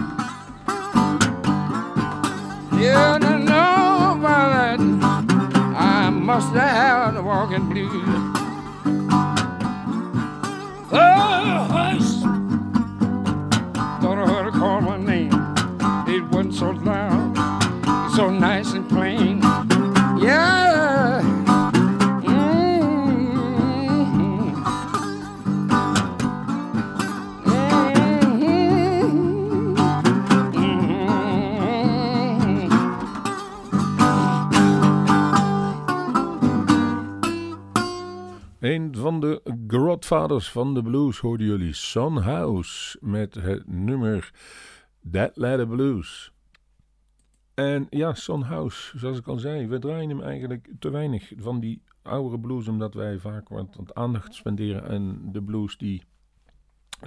Yeah, 2.80 3.18
I 3.22 3.38
know 3.38 4.18
about 4.18 4.48
that. 4.52 4.80
I 5.76 6.10
must 6.10 6.52
have 6.54 7.14
the 7.14 7.22
walking 7.22 7.68
blues. 7.68 8.08
Oh, 10.92 11.68
hush. 11.70 12.22
Thought 14.02 14.18
I 14.18 14.26
heard 14.26 14.44
her 14.52 14.58
call 14.58 14.80
my 14.80 14.96
name. 14.96 15.32
It 16.08 16.24
wasn't 16.30 16.54
so 16.54 16.70
loud, 16.70 18.12
so 18.14 18.30
nice 18.30 18.72
and 18.72 18.88
plain. 18.88 19.33
Van 39.04 39.20
de 39.20 39.40
Godfathers 39.66 40.50
van 40.50 40.74
de 40.74 40.82
blues 40.82 41.18
hoorden 41.18 41.46
jullie 41.46 41.72
Son 41.72 42.16
House 42.16 42.98
met 43.00 43.34
het 43.34 43.66
nummer 43.66 44.32
That 45.10 45.30
Ladder 45.34 45.66
Blues. 45.66 46.32
En 47.54 47.86
ja, 47.90 48.14
Son 48.14 48.42
House, 48.42 48.98
zoals 48.98 49.18
ik 49.18 49.26
al 49.26 49.38
zei, 49.38 49.66
we 49.66 49.78
draaien 49.78 50.08
hem 50.08 50.22
eigenlijk 50.22 50.68
te 50.78 50.90
weinig 50.90 51.32
van 51.36 51.60
die 51.60 51.82
oudere 52.02 52.40
blues, 52.40 52.68
omdat 52.68 52.94
wij 52.94 53.18
vaak 53.18 53.48
wat, 53.48 53.76
wat 53.76 53.94
aandacht 53.94 54.34
spenderen 54.34 54.88
aan 54.88 55.20
de 55.32 55.42
blues 55.42 55.76
die 55.76 56.02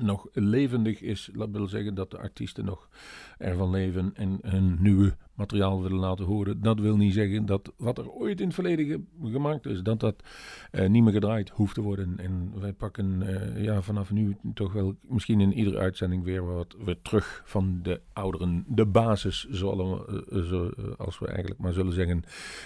nog 0.01 0.27
levendig 0.33 1.01
is. 1.01 1.29
Dat 1.33 1.49
wil 1.51 1.67
zeggen 1.67 1.95
dat 1.95 2.11
de 2.11 2.17
artiesten 2.17 2.65
nog 2.65 2.89
ervan 3.37 3.69
leven 3.69 4.11
en 4.13 4.37
hun 4.41 4.77
nieuwe 4.79 5.15
materiaal 5.33 5.81
willen 5.81 5.97
laten 5.99 6.25
horen. 6.25 6.61
Dat 6.61 6.79
wil 6.79 6.97
niet 6.97 7.13
zeggen 7.13 7.45
dat 7.45 7.73
wat 7.77 7.97
er 7.97 8.09
ooit 8.09 8.39
in 8.39 8.45
het 8.45 8.55
verleden 8.55 8.85
ge- 8.85 9.29
gemaakt 9.31 9.65
is, 9.65 9.81
dat 9.81 9.99
dat 9.99 10.23
eh, 10.71 10.89
niet 10.89 11.03
meer 11.03 11.13
gedraaid 11.13 11.49
hoeft 11.49 11.73
te 11.73 11.81
worden. 11.81 12.17
En 12.17 12.59
wij 12.59 12.73
pakken 12.73 13.21
eh, 13.21 13.63
ja, 13.63 13.81
vanaf 13.81 14.11
nu 14.11 14.37
toch 14.53 14.73
wel 14.73 14.95
misschien 15.01 15.41
in 15.41 15.53
iedere 15.53 15.77
uitzending 15.77 16.23
weer 16.23 16.45
wat 16.45 16.75
weer 16.85 17.01
terug 17.01 17.41
van 17.45 17.79
de 17.83 18.01
ouderen. 18.13 18.65
De 18.67 18.85
basis, 18.85 19.47
zoals 19.49 19.77
we, 20.05 20.25
eh, 20.29 20.41
zo, 20.43 20.69
als 20.97 21.19
we 21.19 21.27
eigenlijk 21.27 21.59
maar 21.59 21.73
zullen 21.73 21.93
zeggen. 21.93 22.23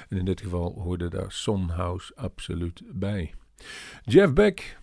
En 0.09 0.17
in 0.17 0.25
dit 0.25 0.41
geval 0.41 0.73
hoorde 0.73 1.09
daar 1.09 1.31
Son 1.31 1.69
House 1.69 2.15
absoluut 2.15 2.83
bij. 2.93 3.33
Jeff 4.03 4.33
Beck, 4.33 4.77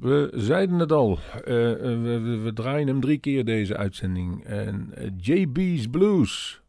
we 0.00 0.32
zeiden 0.34 0.78
het 0.78 0.92
al, 0.92 1.18
eh, 1.44 1.72
eh, 1.72 1.78
we, 2.02 2.38
we- 2.42 2.52
draaien 2.52 2.86
hem 2.86 3.00
drie 3.00 3.18
keer 3.18 3.44
deze 3.44 3.76
uitzending. 3.76 4.44
En 4.44 4.90
eh, 4.94 5.08
JB's 5.16 5.86
Blues 5.90 6.60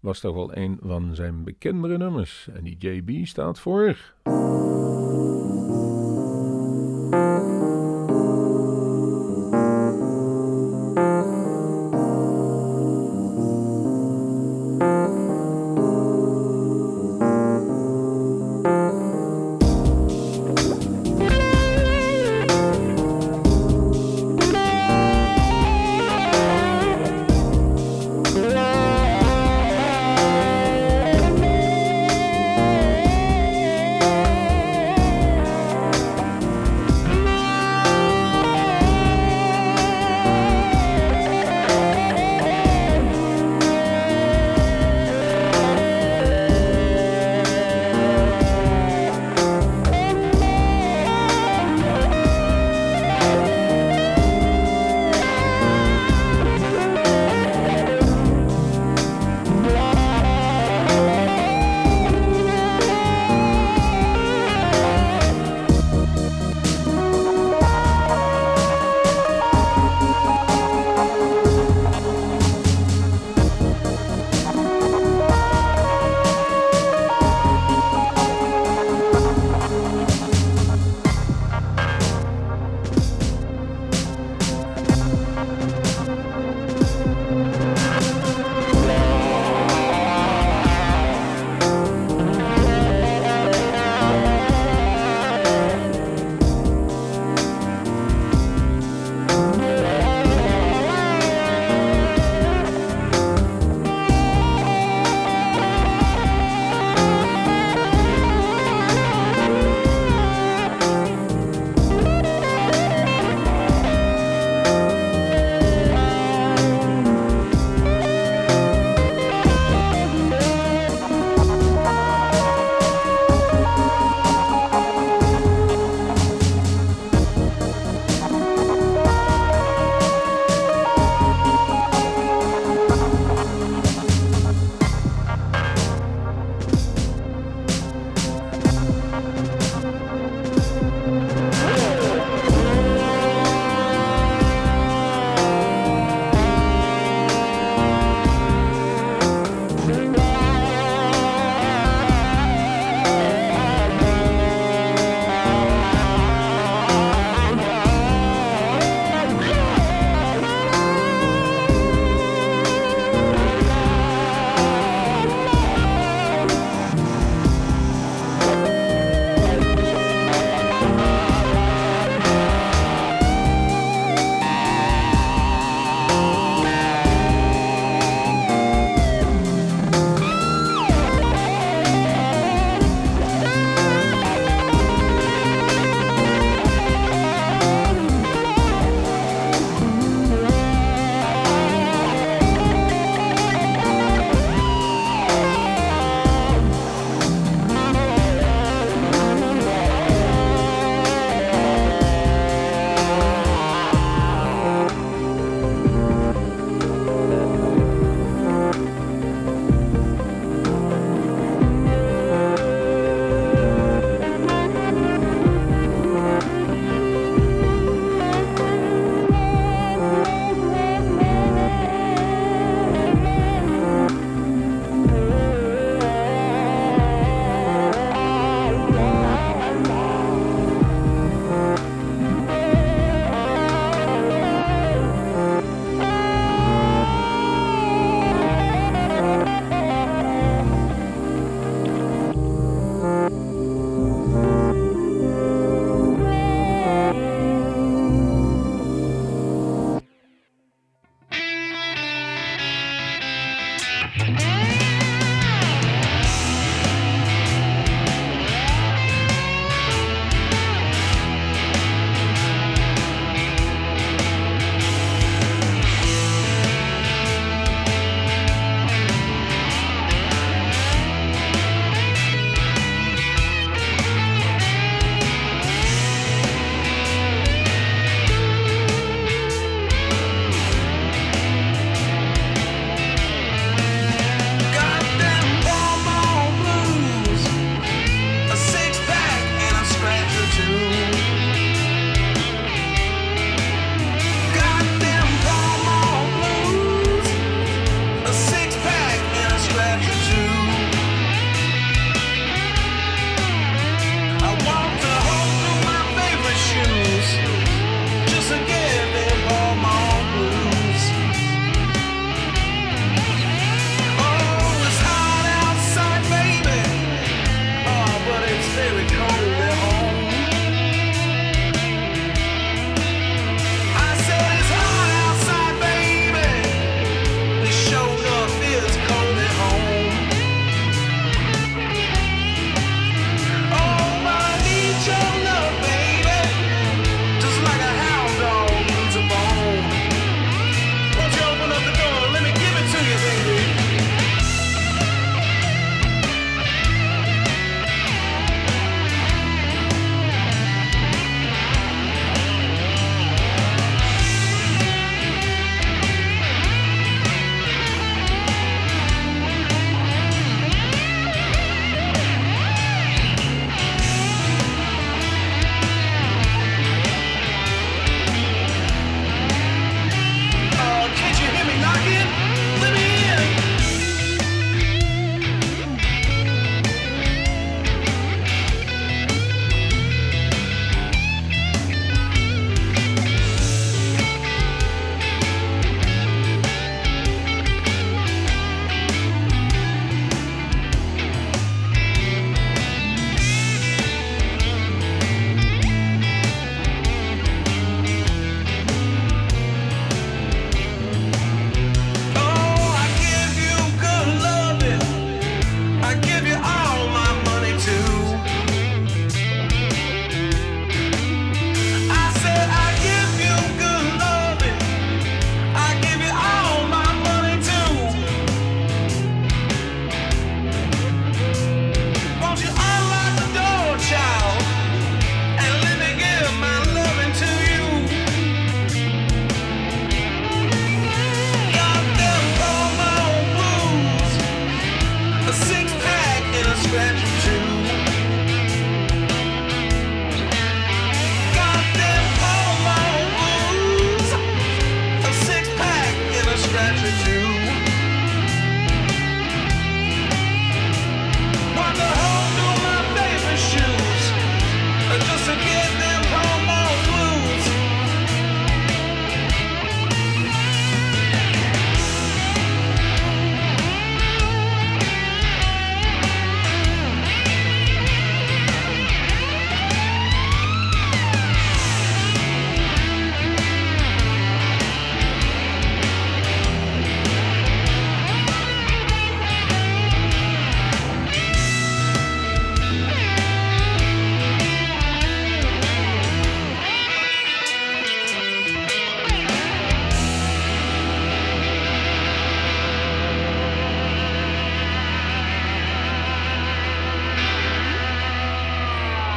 was 0.00 0.20
toch 0.20 0.34
wel 0.34 0.56
een 0.56 0.78
van 0.82 1.14
zijn 1.14 1.44
bekendere 1.44 1.98
nummers. 1.98 2.48
En 2.54 2.64
die 2.64 2.76
JB 2.78 3.26
staat 3.26 3.60
voor... 3.60 3.96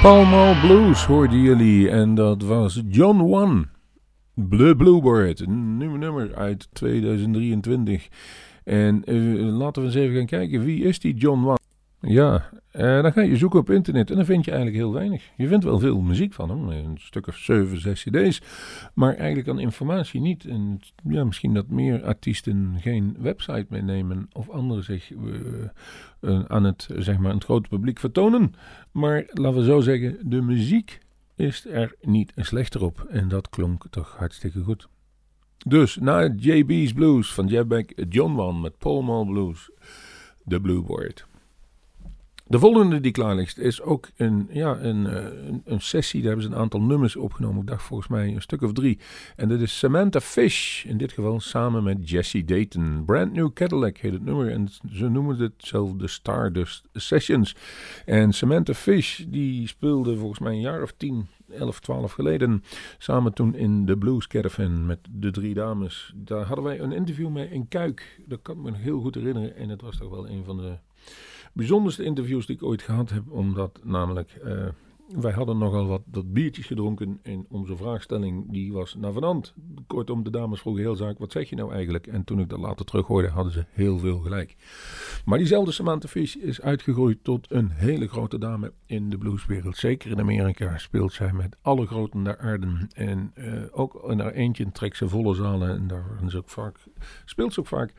Pall 0.07 0.25
Mall 0.25 0.59
Blues 0.61 1.05
hoorden 1.05 1.41
jullie 1.41 1.89
en 1.89 2.15
dat 2.15 2.41
was 2.43 2.81
John 2.89 3.19
One. 3.21 3.65
Blue 4.33 4.75
Bluebird, 4.75 5.39
een 5.39 5.77
nieuw 5.77 5.95
nummer 5.95 6.35
uit 6.35 6.67
2023. 6.73 8.07
En 8.63 9.01
uh, 9.05 9.57
laten 9.57 9.81
we 9.81 9.87
eens 9.87 9.97
even 9.97 10.15
gaan 10.15 10.25
kijken, 10.25 10.63
wie 10.63 10.83
is 10.83 10.99
die 10.99 11.13
John 11.13 11.45
One? 11.45 11.57
Ja, 11.99 12.49
uh, 12.77 13.01
dan 13.01 13.11
ga 13.11 13.21
je 13.21 13.37
zoeken 13.37 13.59
op 13.59 13.69
internet 13.69 14.09
en 14.09 14.15
dan 14.15 14.25
vind 14.25 14.45
je 14.45 14.51
eigenlijk 14.51 14.79
heel 14.81 14.93
weinig. 14.93 15.23
Je 15.37 15.47
vindt 15.47 15.63
wel 15.63 15.79
veel 15.79 16.01
muziek 16.01 16.33
van 16.33 16.49
hem, 16.49 16.69
een 16.69 16.97
stuk 16.99 17.27
of 17.27 17.37
7, 17.37 17.79
6 17.81 18.03
cd's, 18.03 18.41
maar 18.93 19.15
eigenlijk 19.15 19.47
aan 19.47 19.59
informatie 19.59 20.21
niet. 20.21 20.45
En 20.45 20.79
ja, 21.03 21.23
misschien 21.23 21.53
dat 21.53 21.67
meer 21.67 22.03
artiesten 22.03 22.75
geen 22.79 23.15
website 23.19 23.65
meenemen 23.69 24.27
of 24.31 24.49
anderen 24.49 24.83
zich 24.83 25.11
uh, 25.11 25.19
uh, 26.21 26.43
aan 26.47 26.63
het, 26.63 26.87
zeg 26.97 27.17
maar, 27.17 27.33
het 27.33 27.43
grote 27.43 27.69
publiek 27.69 27.99
vertonen. 27.99 28.53
Maar 28.91 29.25
laten 29.27 29.59
we 29.59 29.65
zo 29.65 29.79
zeggen, 29.79 30.17
de 30.29 30.41
muziek 30.41 30.99
is 31.35 31.65
er 31.69 31.95
niet 32.01 32.31
slechter 32.35 32.83
op. 32.83 33.05
En 33.09 33.27
dat 33.27 33.49
klonk 33.49 33.85
toch 33.89 34.15
hartstikke 34.17 34.59
goed. 34.63 34.87
Dus 35.57 35.95
na 35.95 36.33
JB's 36.35 36.93
Blues 36.93 37.33
van 37.33 37.47
Jeff 37.47 37.67
Beck, 37.67 38.05
John 38.09 38.39
One 38.39 38.59
met 38.59 38.77
Paul 38.77 39.01
Mall 39.01 39.25
Blues, 39.25 39.69
de 40.43 40.61
Blueboard. 40.61 41.25
De 42.49 42.59
volgende 42.59 43.01
die 43.01 43.11
klaar 43.11 43.35
ligt 43.35 43.57
is 43.57 43.81
ook 43.81 44.09
een, 44.15 44.49
ja, 44.51 44.77
een, 44.79 45.05
een, 45.47 45.61
een, 45.65 45.81
sessie. 45.81 46.21
Daar 46.21 46.29
hebben 46.29 46.47
ze 46.47 46.55
een 46.55 46.61
aantal 46.61 46.81
nummers 46.81 47.15
opgenomen. 47.15 47.61
Ik 47.61 47.67
dacht 47.67 47.83
volgens 47.83 48.09
mij 48.09 48.27
een 48.27 48.41
stuk 48.41 48.61
of 48.61 48.73
drie. 48.73 48.99
En 49.35 49.49
dat 49.49 49.59
is 49.59 49.77
Samantha 49.77 50.19
Fish. 50.19 50.85
In 50.85 50.97
dit 50.97 51.11
geval 51.11 51.39
samen 51.39 51.83
met 51.83 52.09
Jesse 52.09 52.45
Dayton. 52.45 53.03
Brand 53.05 53.33
New 53.33 53.53
Cadillac 53.53 53.97
heet 53.97 54.13
het 54.13 54.25
nummer. 54.25 54.51
En 54.51 54.69
ze 54.91 55.09
noemen 55.09 55.37
het 55.37 55.53
zelf 55.57 55.93
de 55.93 56.07
Stardust 56.07 56.87
Sessions. 56.93 57.55
En 58.05 58.33
Samantha 58.33 58.73
Fish 58.73 59.23
die 59.27 59.67
speelde 59.67 60.17
volgens 60.17 60.39
mij 60.39 60.51
een 60.51 60.61
jaar 60.61 60.81
of 60.81 60.93
tien 60.97 61.27
11, 61.49 61.79
12 61.79 62.11
geleden. 62.11 62.63
Samen 62.97 63.33
toen 63.33 63.55
in 63.55 63.85
de 63.85 63.97
Blues 63.97 64.27
Caravan 64.27 64.85
met 64.85 64.99
de 65.09 65.31
drie 65.31 65.53
dames. 65.53 66.13
Daar 66.15 66.45
hadden 66.45 66.65
wij 66.65 66.79
een 66.79 66.91
interview 66.91 67.29
mee 67.29 67.49
in 67.49 67.67
Kuik. 67.67 68.19
Dat 68.25 68.39
kan 68.41 68.55
ik 68.55 68.61
me 68.61 68.77
heel 68.77 69.01
goed 69.01 69.15
herinneren. 69.15 69.55
En 69.55 69.69
het 69.69 69.81
was 69.81 69.97
toch 69.97 70.09
wel 70.09 70.29
een 70.29 70.43
van 70.43 70.57
de 70.57 70.77
bijzonderste 71.57 72.03
interviews 72.03 72.45
die 72.45 72.55
ik 72.55 72.63
ooit 72.63 72.81
gehad 72.81 73.09
heb. 73.09 73.31
Omdat 73.31 73.79
namelijk, 73.83 74.39
uh, 74.45 74.67
wij 75.21 75.31
hadden 75.31 75.57
nogal 75.57 75.87
wat 75.87 76.01
dat 76.05 76.33
biertjes 76.33 76.65
gedronken. 76.65 77.19
En 77.23 77.45
onze 77.49 77.77
vraagstelling 77.77 78.51
die 78.51 78.73
was 78.73 78.95
naar 78.95 79.13
vanand. 79.13 79.53
Kortom, 79.87 80.23
de 80.23 80.29
dames 80.29 80.59
vroegen 80.59 80.83
heel 80.83 80.95
zaak, 80.95 81.17
wat 81.19 81.31
zeg 81.31 81.49
je 81.49 81.55
nou 81.55 81.73
eigenlijk? 81.73 82.07
En 82.07 82.23
toen 82.23 82.39
ik 82.39 82.49
dat 82.49 82.59
later 82.59 82.85
terug 82.85 83.07
hoorde, 83.07 83.27
hadden 83.27 83.53
ze 83.53 83.65
heel 83.69 83.97
veel 83.97 84.19
gelijk. 84.19 84.55
Maar 85.25 85.37
diezelfde 85.37 85.71
Samantha 85.71 86.07
Fish 86.07 86.35
is 86.35 86.61
uitgegroeid 86.61 87.23
tot 87.23 87.51
een 87.51 87.69
hele 87.69 88.07
grote 88.07 88.37
dame 88.37 88.73
in 88.85 89.09
de 89.09 89.17
blueswereld. 89.17 89.77
Zeker 89.77 90.11
in 90.11 90.19
Amerika 90.19 90.77
speelt 90.77 91.13
zij 91.13 91.33
met 91.33 91.57
alle 91.61 91.85
groten 91.85 92.23
der 92.23 92.37
aarde. 92.39 92.87
En 92.93 93.33
uh, 93.35 93.63
ook 93.71 94.09
in 94.09 94.19
haar 94.19 94.33
eentje 94.33 94.71
trekt 94.71 94.97
ze 94.97 95.09
volle 95.09 95.35
zalen. 95.35 95.69
En 95.69 95.87
daar 95.87 96.19
ze 96.27 96.37
ook 96.37 96.49
vaak, 96.49 96.77
speelt 97.25 97.53
ze 97.53 97.59
ook 97.59 97.67
vaak 97.67 97.93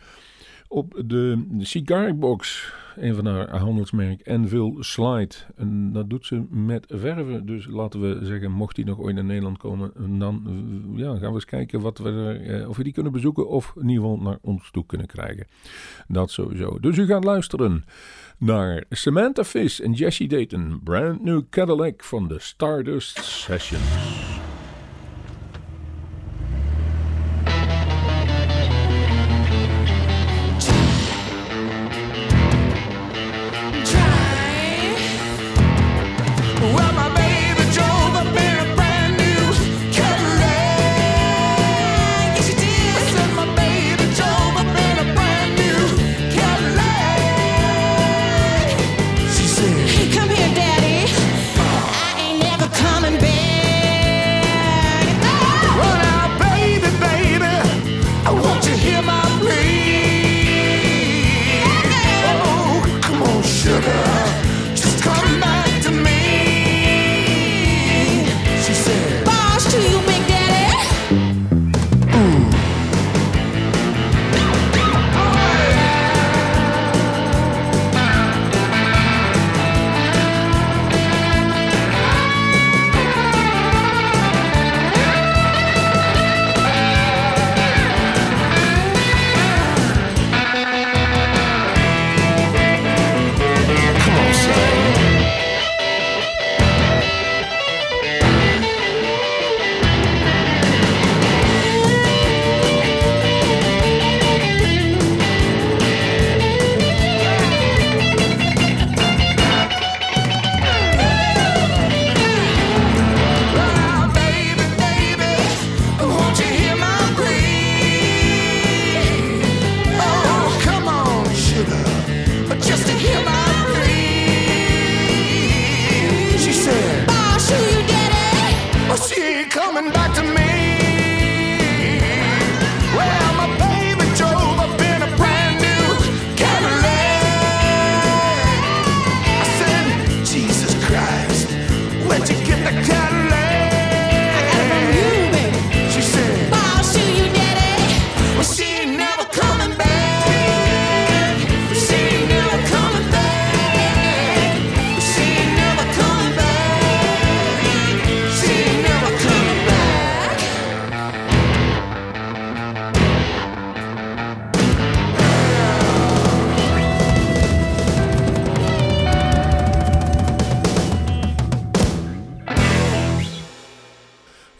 op 0.69 1.03
de 1.07 1.47
Cigarbox, 1.59 2.73
een 2.97 3.14
van 3.14 3.27
haar 3.27 3.57
handelsmerk, 3.57 4.21
Enville 4.21 4.75
Slide. 4.79 5.35
En 5.57 5.93
dat 5.93 6.11
doet 6.11 6.27
ze 6.27 6.45
met 6.51 6.87
verven. 6.89 7.47
Dus 7.47 7.66
laten 7.66 8.01
we 8.01 8.27
zeggen, 8.27 8.53
mocht 8.53 8.77
die 8.77 8.85
nog 8.85 8.99
ooit 8.99 9.14
naar 9.14 9.25
Nederland 9.25 9.59
komen, 9.59 10.19
dan 10.19 10.43
ja, 10.95 11.11
gaan 11.11 11.29
we 11.29 11.35
eens 11.35 11.45
kijken 11.45 11.81
wat 11.81 11.99
we 11.99 12.33
eh, 12.33 12.69
of 12.69 12.77
we 12.77 12.83
die 12.83 12.93
kunnen 12.93 13.12
bezoeken 13.12 13.49
of 13.49 13.73
in 13.77 13.89
ieder 13.89 14.03
geval 14.05 14.19
naar 14.19 14.39
ons 14.41 14.71
toe 14.71 14.87
kunnen 14.87 15.07
krijgen. 15.07 15.47
Dat 16.09 16.31
sowieso. 16.31 16.79
Dus 16.81 16.97
u 16.97 17.07
gaat 17.07 17.25
luisteren 17.25 17.85
naar 18.39 18.85
Samantha 18.91 19.45
Fish 19.45 19.81
en 19.81 19.93
Jesse 19.93 20.27
Dayton, 20.27 20.81
Brand 20.85 21.25
New 21.25 21.43
Cadillac 21.51 22.05
van 22.05 22.29
de 22.29 22.39
Stardust 22.39 23.25
Sessions. 23.25 24.38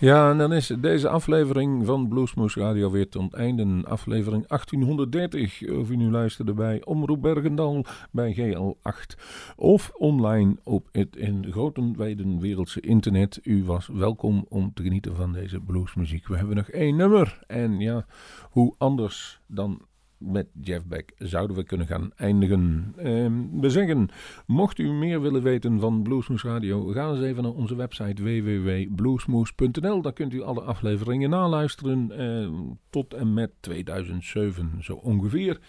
Ja, 0.09 0.31
en 0.31 0.39
dan 0.39 0.53
is 0.53 0.67
deze 0.67 1.09
aflevering 1.09 1.87
van 1.87 2.09
Bluesmoose 2.09 2.61
Radio 2.61 2.91
weer 2.91 3.09
te 3.09 3.19
onteinde. 3.19 3.87
Aflevering 3.87 4.47
1830. 4.47 5.71
Of 5.71 5.91
u 5.91 5.97
nu 5.97 6.11
luisterde 6.11 6.53
bij 6.53 6.85
Omroep 6.85 7.23
Bergendal 7.23 7.85
bij 8.11 8.35
GL8. 8.37 9.21
Of 9.57 9.91
online 9.95 10.57
op 10.65 10.89
het 10.93 11.17
in 11.17 11.47
grote 11.51 11.93
wijde 11.97 12.39
wereldse 12.39 12.81
internet. 12.81 13.41
U 13.43 13.65
was 13.65 13.89
welkom 13.93 14.47
om 14.49 14.73
te 14.75 14.83
genieten 14.83 15.17
van 15.17 15.33
deze 15.33 15.61
bluesmuziek. 15.61 16.29
We 16.29 16.37
hebben 16.37 16.57
nog 16.57 16.69
één 16.69 16.97
nummer. 16.97 17.39
En 17.47 17.81
ja, 17.81 18.07
hoe 18.51 18.75
anders 18.79 19.41
dan 19.47 19.81
met 20.19 20.47
Jeff 20.61 20.87
Beck 20.87 21.13
zouden 21.19 21.57
we 21.57 21.63
kunnen 21.63 21.87
gaan 21.87 22.11
eindigen. 22.17 22.95
Ehm, 22.97 23.61
we 23.61 23.71
zeggen, 23.71 24.09
mocht 24.47 24.79
u 24.79 24.93
meer 24.93 25.21
willen 25.21 25.43
weten 25.43 25.81
van 25.81 26.03
Bluesmoes 26.03 26.43
Radio, 26.43 26.87
ga 26.87 27.11
eens 27.11 27.21
even 27.21 27.43
naar 27.43 27.53
onze 27.53 27.77
website 27.77 28.23
www.bluesmoes.nl. 28.23 30.03
Daar 30.03 30.13
kunt 30.13 30.33
u 30.33 30.43
alle 30.43 30.61
afleveringen 30.61 31.31
naluisteren 31.31 32.11
ehm, 32.11 32.55
tot 32.91 33.15
en 33.15 33.35
met 33.35 33.51
2007, 33.61 34.71
zo 34.81 34.95
ongeveer. 34.95 35.61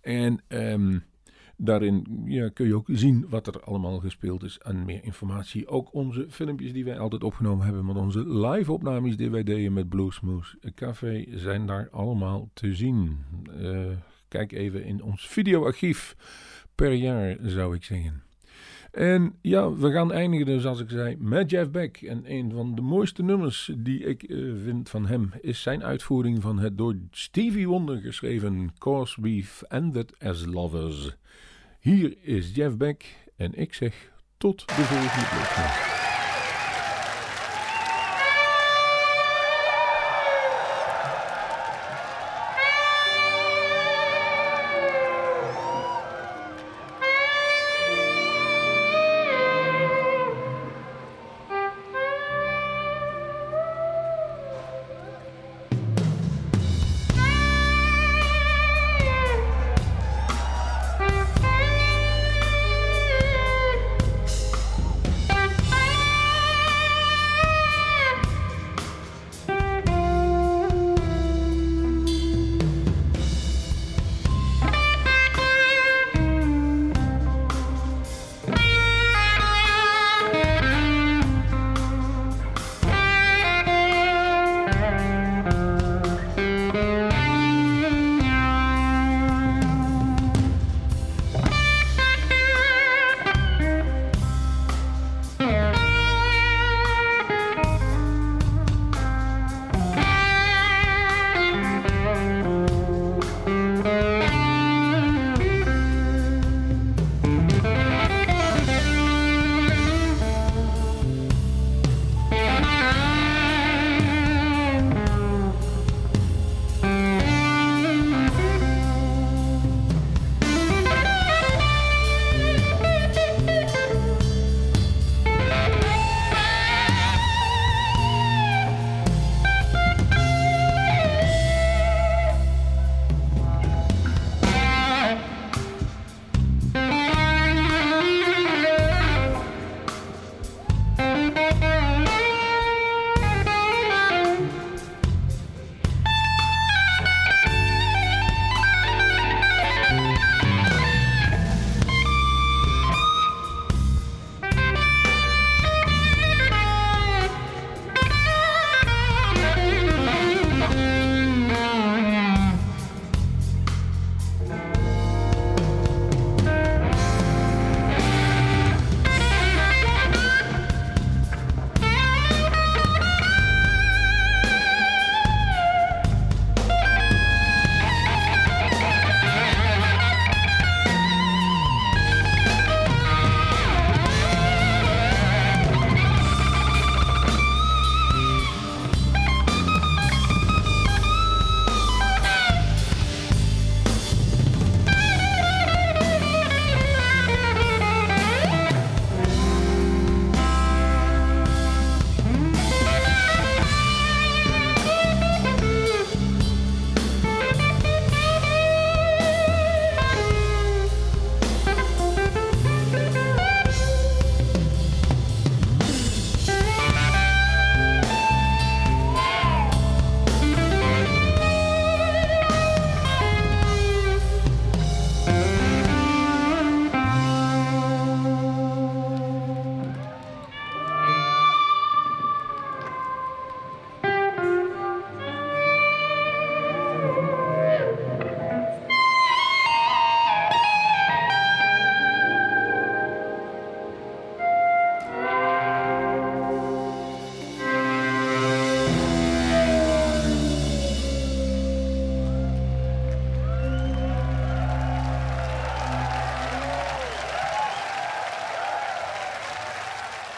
En 0.00 0.42
ehm, 0.48 0.98
daarin 1.56 2.22
ja, 2.24 2.48
kun 2.48 2.66
je 2.66 2.74
ook 2.74 2.88
zien 2.92 3.26
wat 3.28 3.46
er 3.46 3.60
allemaal 3.60 3.98
gespeeld 3.98 4.42
is 4.42 4.58
en 4.58 4.84
meer 4.84 5.04
informatie. 5.04 5.68
Ook 5.68 5.94
onze 5.94 6.26
filmpjes 6.28 6.72
die 6.72 6.84
wij 6.84 6.98
altijd 6.98 7.24
opgenomen 7.24 7.64
hebben 7.64 7.86
met 7.86 7.96
onze 7.96 8.28
live 8.28 8.72
opnames 8.72 9.16
die 9.16 9.30
wij 9.30 9.42
deden 9.42 9.72
met 9.72 9.88
Bluesmoes 9.88 10.56
Café 10.74 11.24
zijn 11.30 11.66
daar 11.66 11.88
allemaal 11.90 12.50
te 12.52 12.74
zien. 12.74 13.18
Eh, 13.60 13.86
kijk 14.28 14.52
even 14.52 14.84
in 14.84 15.02
ons 15.02 15.28
videoarchief 15.28 16.16
per 16.74 16.92
jaar 16.92 17.36
zou 17.42 17.74
ik 17.74 17.84
zeggen. 17.84 18.22
En 18.94 19.34
ja, 19.40 19.72
we 19.72 19.92
gaan 19.92 20.12
eindigen 20.12 20.46
dus 20.46 20.66
als 20.66 20.80
ik 20.80 20.90
zei 20.90 21.16
met 21.18 21.50
Jeff 21.50 21.70
Beck. 21.70 21.96
En 21.96 22.22
een 22.26 22.52
van 22.52 22.74
de 22.74 22.82
mooiste 22.82 23.22
nummers 23.22 23.70
die 23.76 24.04
ik 24.04 24.22
eh, 24.22 24.38
vind 24.64 24.90
van 24.90 25.06
hem 25.06 25.30
is 25.40 25.62
zijn 25.62 25.84
uitvoering 25.84 26.42
van 26.42 26.58
het 26.58 26.78
door 26.78 26.96
Stevie 27.10 27.68
Wonder 27.68 27.96
geschreven 27.96 28.72
Cause 28.78 29.20
We've 29.20 29.66
Ended 29.66 30.18
as 30.18 30.44
Lovers. 30.44 31.16
Hier 31.84 32.14
is 32.22 32.54
Jeff 32.54 32.76
Beck 32.76 33.04
en 33.36 33.54
ik 33.54 33.74
zeg 33.74 34.12
tot 34.36 34.66
de 34.66 34.72
volgende 34.72 35.26
keer. 35.54 35.93